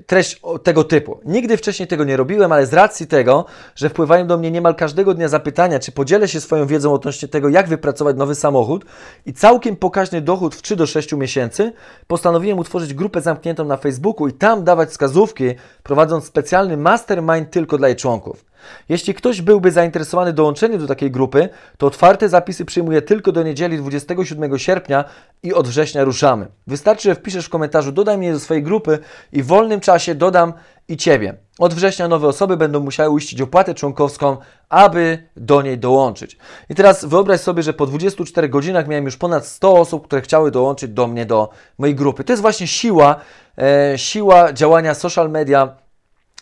treść 0.06 0.40
tego 0.62 0.84
typu. 0.84 1.20
Nigdy 1.24 1.56
wcześniej 1.56 1.88
tego 1.88 2.04
nie 2.04 2.16
robiłem, 2.16 2.52
ale 2.52 2.66
z 2.66 2.72
racji 2.72 3.06
tego, 3.06 3.44
że 3.74 3.88
wpływają 3.88 4.26
do 4.26 4.38
mnie 4.38 4.50
niemal 4.50 4.74
każdego 4.74 5.14
dnia 5.14 5.28
zapytania, 5.28 5.78
czy 5.78 5.92
podzielę 5.92 6.28
się 6.28 6.40
swoją 6.40 6.66
wiedzą 6.66 6.92
odnośnie 6.92 7.28
tego, 7.28 7.48
jak 7.48 7.68
wypracować 7.68 8.16
nowy 8.16 8.34
samochód 8.34 8.84
i 9.26 9.32
całkiem 9.32 9.76
pokaźny 9.76 10.20
dochód 10.26 10.54
w 10.54 10.62
3 10.62 10.76
do 10.76 10.86
6 10.86 11.12
miesięcy, 11.12 11.72
postanowiłem 12.06 12.58
utworzyć 12.58 12.94
grupę 12.94 13.20
zamkniętą 13.20 13.64
na 13.64 13.76
Facebooku 13.76 14.28
i 14.28 14.32
tam 14.32 14.64
dawać 14.64 14.88
wskazówki, 14.88 15.44
prowadząc 15.82 16.24
specjalny 16.24 16.76
mastermind 16.76 17.50
tylko 17.50 17.78
dla 17.78 17.88
jej 17.88 17.96
członków. 17.96 18.44
Jeśli 18.88 19.14
ktoś 19.14 19.42
byłby 19.42 19.70
zainteresowany 19.70 20.32
dołączeniem 20.32 20.80
do 20.80 20.86
takiej 20.86 21.10
grupy, 21.10 21.48
to 21.78 21.86
otwarte 21.86 22.28
zapisy 22.28 22.64
przyjmuję 22.64 23.02
tylko 23.02 23.32
do 23.32 23.42
niedzieli 23.42 23.78
27 23.78 24.58
sierpnia 24.58 25.04
i 25.42 25.54
od 25.54 25.68
września 25.68 26.04
ruszamy. 26.04 26.46
Wystarczy, 26.66 27.08
że 27.08 27.14
wpiszesz 27.14 27.46
w 27.46 27.50
komentarzu 27.50 27.92
dodaj 27.92 28.18
mnie 28.18 28.32
do 28.32 28.40
swojej 28.40 28.62
grupy 28.62 28.98
i 29.32 29.42
w 29.42 29.46
wolnym 29.46 29.80
czasie 29.80 30.14
dodam 30.14 30.52
i 30.88 30.96
Ciebie. 30.96 31.45
Od 31.58 31.74
września 31.74 32.08
nowe 32.08 32.28
osoby 32.28 32.56
będą 32.56 32.80
musiały 32.80 33.10
uiścić 33.10 33.40
opłatę 33.40 33.74
członkowską, 33.74 34.36
aby 34.68 35.28
do 35.36 35.62
niej 35.62 35.78
dołączyć. 35.78 36.38
I 36.70 36.74
teraz 36.74 37.04
wyobraź 37.04 37.40
sobie, 37.40 37.62
że 37.62 37.72
po 37.72 37.86
24 37.86 38.48
godzinach 38.48 38.88
miałem 38.88 39.04
już 39.04 39.16
ponad 39.16 39.46
100 39.46 39.74
osób, 39.74 40.06
które 40.06 40.22
chciały 40.22 40.50
dołączyć 40.50 40.90
do 40.90 41.06
mnie, 41.06 41.26
do 41.26 41.48
mojej 41.78 41.94
grupy. 41.94 42.24
To 42.24 42.32
jest 42.32 42.42
właśnie 42.42 42.66
siła, 42.66 43.16
e, 43.58 43.98
siła 43.98 44.52
działania 44.52 44.94
social 44.94 45.30
media 45.30 45.76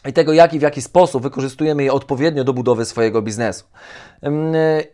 i 0.08 0.12
tego, 0.12 0.32
jak 0.32 0.54
i 0.54 0.58
w 0.58 0.62
jaki 0.62 0.82
sposób 0.82 1.22
wykorzystujemy 1.22 1.84
je 1.84 1.92
odpowiednio 1.92 2.44
do 2.44 2.52
budowy 2.52 2.84
swojego 2.84 3.22
biznesu. 3.22 3.64
E, 4.22 4.28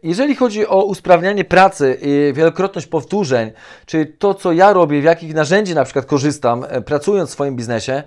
jeżeli 0.03 0.37
chodzi 0.37 0.67
o 0.67 0.85
usprawnianie 0.85 1.45
pracy 1.45 1.99
i 2.03 2.33
wielokrotność 2.35 2.87
powtórzeń, 2.87 3.51
czyli 3.87 4.07
to, 4.07 4.35
co 4.35 4.53
ja 4.53 4.73
robię, 4.73 5.01
w 5.01 5.05
jakich 5.05 5.35
narzędzi 5.35 5.75
na 5.75 5.85
przykład 5.85 6.07
korzystam, 6.07 6.65
e, 6.69 6.81
pracując 6.81 7.31
w 7.31 7.33
swoim 7.33 7.57
biznesie, 7.57 8.03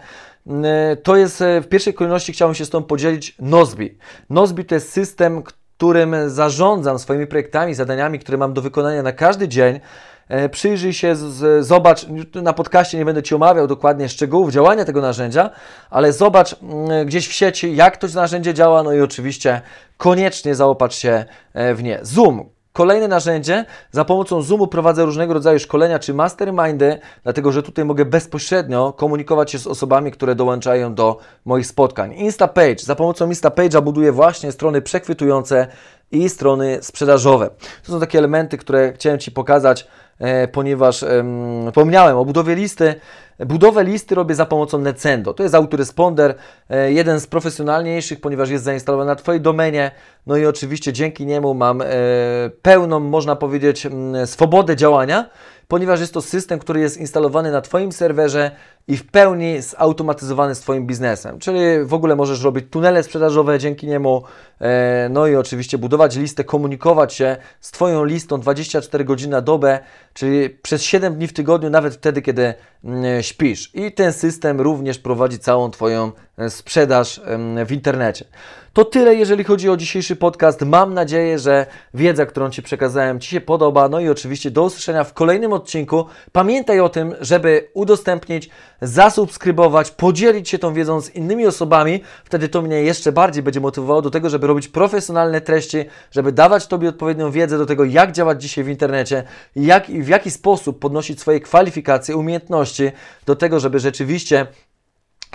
to 1.03 1.15
jest 1.15 1.41
e, 1.41 1.62
w 1.62 1.67
pierwszej 1.67 1.93
kolejności 1.93 2.34
chciałbym 2.34 2.56
się 2.56 2.65
z 2.65 2.69
Tobą 2.69 2.88
podzielić 2.88 3.36
Nozbi. 3.39 3.97
Nozbi 4.29 4.65
to 4.65 4.75
jest 4.75 4.91
system, 4.91 5.43
którym 5.43 6.15
zarządzam 6.27 6.99
swoimi 6.99 7.27
projektami, 7.27 7.73
zadaniami, 7.73 8.19
które 8.19 8.38
mam 8.38 8.53
do 8.53 8.62
wykonania 8.62 9.03
na 9.03 9.12
każdy 9.12 9.47
dzień. 9.47 9.79
e, 10.27 10.49
przyjrzyj 10.49 10.93
się, 10.93 11.15
zobacz, 11.60 12.06
na 12.36 12.53
podcaście 12.53 12.97
nie 12.97 13.06
będę 13.06 13.23
Ci 13.23 13.36
omawiał 13.36 13.67
dokładnie 13.67 14.10
szczegółów 14.10 14.51
działania 14.51 14.86
tego 14.86 15.01
narzędzia, 15.01 15.49
ale 15.89 16.13
zobacz 16.13 16.56
mm, 16.62 17.08
gdzieś 17.08 17.27
w 17.27 17.34
sieci, 17.34 17.75
jak 17.75 17.97
to 17.97 18.08
narzędzie 18.08 18.53
działa, 18.53 18.84
no 18.84 18.93
i 18.93 19.01
oczywiście 19.01 19.62
koniecznie 19.97 20.56
zaopatrz 20.56 20.97
się 20.97 21.25
e, 21.53 21.75
w 21.75 21.84
nie. 21.84 21.99
Zoom, 22.01 22.49
Kolejne 22.73 23.07
narzędzie, 23.07 23.65
za 23.91 24.05
pomocą 24.05 24.41
Zoomu 24.41 24.67
prowadzę 24.67 25.05
różnego 25.05 25.33
rodzaju 25.33 25.59
szkolenia 25.59 25.99
czy 25.99 26.13
mastermindy, 26.13 26.99
dlatego 27.23 27.51
że 27.51 27.63
tutaj 27.63 27.86
mogę 27.86 28.05
bezpośrednio 28.05 28.93
komunikować 28.93 29.51
się 29.51 29.59
z 29.59 29.67
osobami, 29.67 30.12
które 30.12 30.36
dołączają 30.36 30.95
do 30.95 31.17
moich 31.45 31.67
spotkań. 31.67 32.13
Instapage, 32.13 32.79
za 32.79 32.95
pomocą 32.95 33.29
Instapage'a 33.29 33.81
buduję 33.81 34.12
właśnie 34.12 34.51
strony 34.51 34.81
przechwytujące 34.81 35.67
i 36.12 36.29
strony 36.29 36.77
sprzedażowe. 36.81 37.49
To 37.86 37.91
są 37.91 37.99
takie 37.99 38.17
elementy, 38.17 38.57
które 38.57 38.93
chciałem 38.93 39.19
Ci 39.19 39.31
pokazać, 39.31 39.88
ponieważ 40.52 41.04
e, 41.04 41.23
wspomniałem 41.67 42.17
o 42.17 42.26
budowie 42.26 42.56
listy. 42.56 42.95
Budowę 43.39 43.84
listy 43.84 44.15
robię 44.15 44.36
za 44.36 44.45
pomocą 44.45 44.78
Necendo. 44.78 45.34
To 45.34 45.43
jest 45.43 45.56
autoresponder, 45.56 46.36
e, 46.69 46.91
jeden 46.91 47.19
z 47.19 47.28
profesjonalniejszych, 47.28 48.21
ponieważ 48.21 48.49
jest 48.49 48.63
zainstalowany 48.63 49.08
na 49.08 49.15
Twojej 49.15 49.41
domenie. 49.41 49.91
No 50.28 50.38
i 50.38 50.45
oczywiście 50.45 50.93
dzięki 50.93 51.26
niemu 51.26 51.54
mam 51.54 51.82
e, 51.82 51.86
pełną, 52.62 52.99
można 52.99 53.36
powiedzieć, 53.36 53.88
swobodę 54.26 54.76
działania 54.76 55.30
ponieważ 55.67 55.99
jest 55.99 56.13
to 56.13 56.21
system, 56.21 56.60
który 56.60 56.80
jest 56.80 56.97
instalowany 56.97 57.52
na 57.52 57.62
Twoim 57.62 57.91
serwerze 57.91 58.52
i 58.88 58.97
w 58.97 59.12
pełni 59.12 59.62
zautomatyzowany 59.62 60.56
z 60.56 60.60
Twoim 60.60 60.88
biznesem. 60.88 61.39
Czyli 61.39 61.60
w 61.84 61.93
ogóle 61.93 62.15
możesz 62.15 62.43
robić 62.43 62.65
tunele 62.69 63.04
sprzedażowe 63.04 63.60
dzięki 63.60 63.88
niemu, 63.88 64.23
no 65.10 65.28
i 65.28 65.36
oczywiście 65.36 65.78
budować 65.78 66.15
listę, 66.15 66.43
komunikować 66.43 67.13
się 67.13 67.38
z 67.60 67.71
Twoją 67.71 68.06
listą 68.06 68.39
24 68.39 69.06
godziny 69.06 69.32
na 69.32 69.41
dobę, 69.41 69.80
czyli 70.13 70.49
przez 70.49 70.84
7 70.84 71.15
dni 71.15 71.28
w 71.28 71.34
tygodniu, 71.34 71.69
nawet 71.69 71.93
wtedy, 71.93 72.21
kiedy 72.21 72.54
śpisz. 73.22 73.72
I 73.74 73.91
ten 73.91 74.13
system 74.13 74.62
również 74.62 75.00
prowadzi 75.00 75.39
całą 75.39 75.72
Twoją 75.72 76.12
e, 76.38 76.50
sprzedaż 76.50 77.22
w 77.65 77.72
internecie. 77.72 78.26
To 78.74 78.86
tyle, 78.86 79.15
jeżeli 79.15 79.43
chodzi 79.43 79.69
o 79.69 79.78
dzisiejszy 79.78 80.15
podcast. 80.15 80.62
Mam 80.62 80.93
nadzieję, 80.93 81.39
że 81.39 81.65
wiedza, 81.93 82.26
którą 82.26 82.50
Ci 82.50 82.63
przekazałem, 82.63 83.19
Ci 83.19 83.30
się 83.30 83.41
podoba. 83.41 83.89
No 83.89 84.00
i 84.00 84.10
oczywiście 84.10 84.52
do 84.52 84.63
usłyszenia 84.63 85.04
w 85.04 85.13
kolejnym 85.13 85.54
odcinku. 85.54 86.06
Pamiętaj 86.32 86.80
o 86.80 86.89
tym, 86.89 87.15
żeby 87.22 87.69
udostępnić, 87.74 88.50
zasubskrybować, 88.82 89.91
podzielić 89.91 90.50
się 90.50 90.60
tą 90.60 90.74
wiedzą 90.74 91.02
z 91.02 91.15
innymi 91.15 91.48
osobami. 91.48 92.02
Wtedy 92.24 92.50
to 92.50 92.62
mnie 92.62 92.84
jeszcze 92.84 93.12
bardziej 93.12 93.43
będzie 93.43 93.60
motywowało 93.60 94.02
do 94.02 94.10
tego, 94.10 94.30
żeby 94.30 94.48
robić 94.48 94.67
profesjonalne 94.67 95.41
treści, 95.41 95.78
żeby 96.12 96.32
dawać 96.32 96.67
Tobie 96.67 96.89
odpowiednią 96.89 97.32
wiedzę 97.32 97.58
do 97.58 97.65
tego, 97.65 97.86
jak 97.86 98.12
działać 98.12 98.41
dzisiaj 98.41 98.63
w 98.63 98.69
internecie, 98.69 99.24
jak 99.56 99.89
i 99.89 100.02
w 100.02 100.08
jaki 100.08 100.32
sposób 100.32 100.80
podnosić 100.80 101.19
swoje 101.19 101.39
kwalifikacje, 101.39 102.17
umiejętności 102.17 102.72
do 103.25 103.36
tego, 103.36 103.59
żeby 103.59 103.79
rzeczywiście 103.79 104.47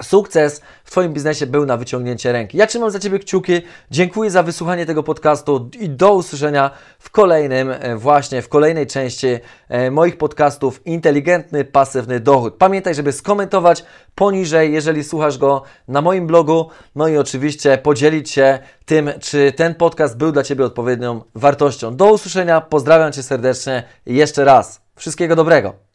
sukces 0.03 0.62
w 0.85 0.90
Twoim 0.90 1.12
biznesie 1.12 1.46
był 1.46 1.66
na 1.66 1.77
wyciągnięcie 1.77 2.33
ręki. 2.33 2.59
Ja 2.59 2.66
trzymam 2.66 2.90
za 2.90 2.98
Ciebie 2.98 3.18
kciuki, 3.18 3.53
dziękuję 3.90 4.31
za 4.31 4.42
wysłuchanie 4.42 4.87
tego 4.87 5.03
podcastu 5.03 5.70
i 5.81 5.88
do 5.88 6.14
usłyszenia 6.14 6.70
w 6.98 7.11
kolejnym, 7.11 7.70
e, 7.70 7.96
właśnie 7.96 8.42
w 8.42 8.48
kolejnej 8.48 8.87
części 8.87 9.27
e, 9.68 9.90
moich 9.90 10.18
podcastów 10.18 10.87
Inteligentny, 10.87 11.64
Pasywny 11.64 12.20
Dochód. 12.20 12.55
Pamiętaj, 12.55 12.94
żeby 12.94 13.12
skomentować 13.12 13.85
poniżej, 14.14 14.72
jeżeli 14.72 15.05
słuchasz 15.05 15.38
go 15.38 15.62
na 15.88 16.01
moim 16.01 16.27
blogu, 16.27 16.68
no 16.94 17.09
i 17.09 17.16
oczywiście 17.16 17.79
podzielić 17.79 18.31
się 18.31 18.59
tym, 18.85 19.11
czy 19.20 19.53
ten 19.53 19.74
podcast 19.74 20.16
był 20.16 20.33
dla 20.33 20.42
Ciebie 20.42 20.64
odpowiednią 20.64 21.22
wartością. 21.35 21.96
Do 21.96 22.12
usłyszenia, 22.12 22.61
pozdrawiam 22.61 23.12
Cię 23.12 23.22
serdecznie 23.22 23.83
jeszcze 24.07 24.44
raz. 24.44 24.81
Wszystkiego 24.96 25.37
dobrego. 25.37 25.88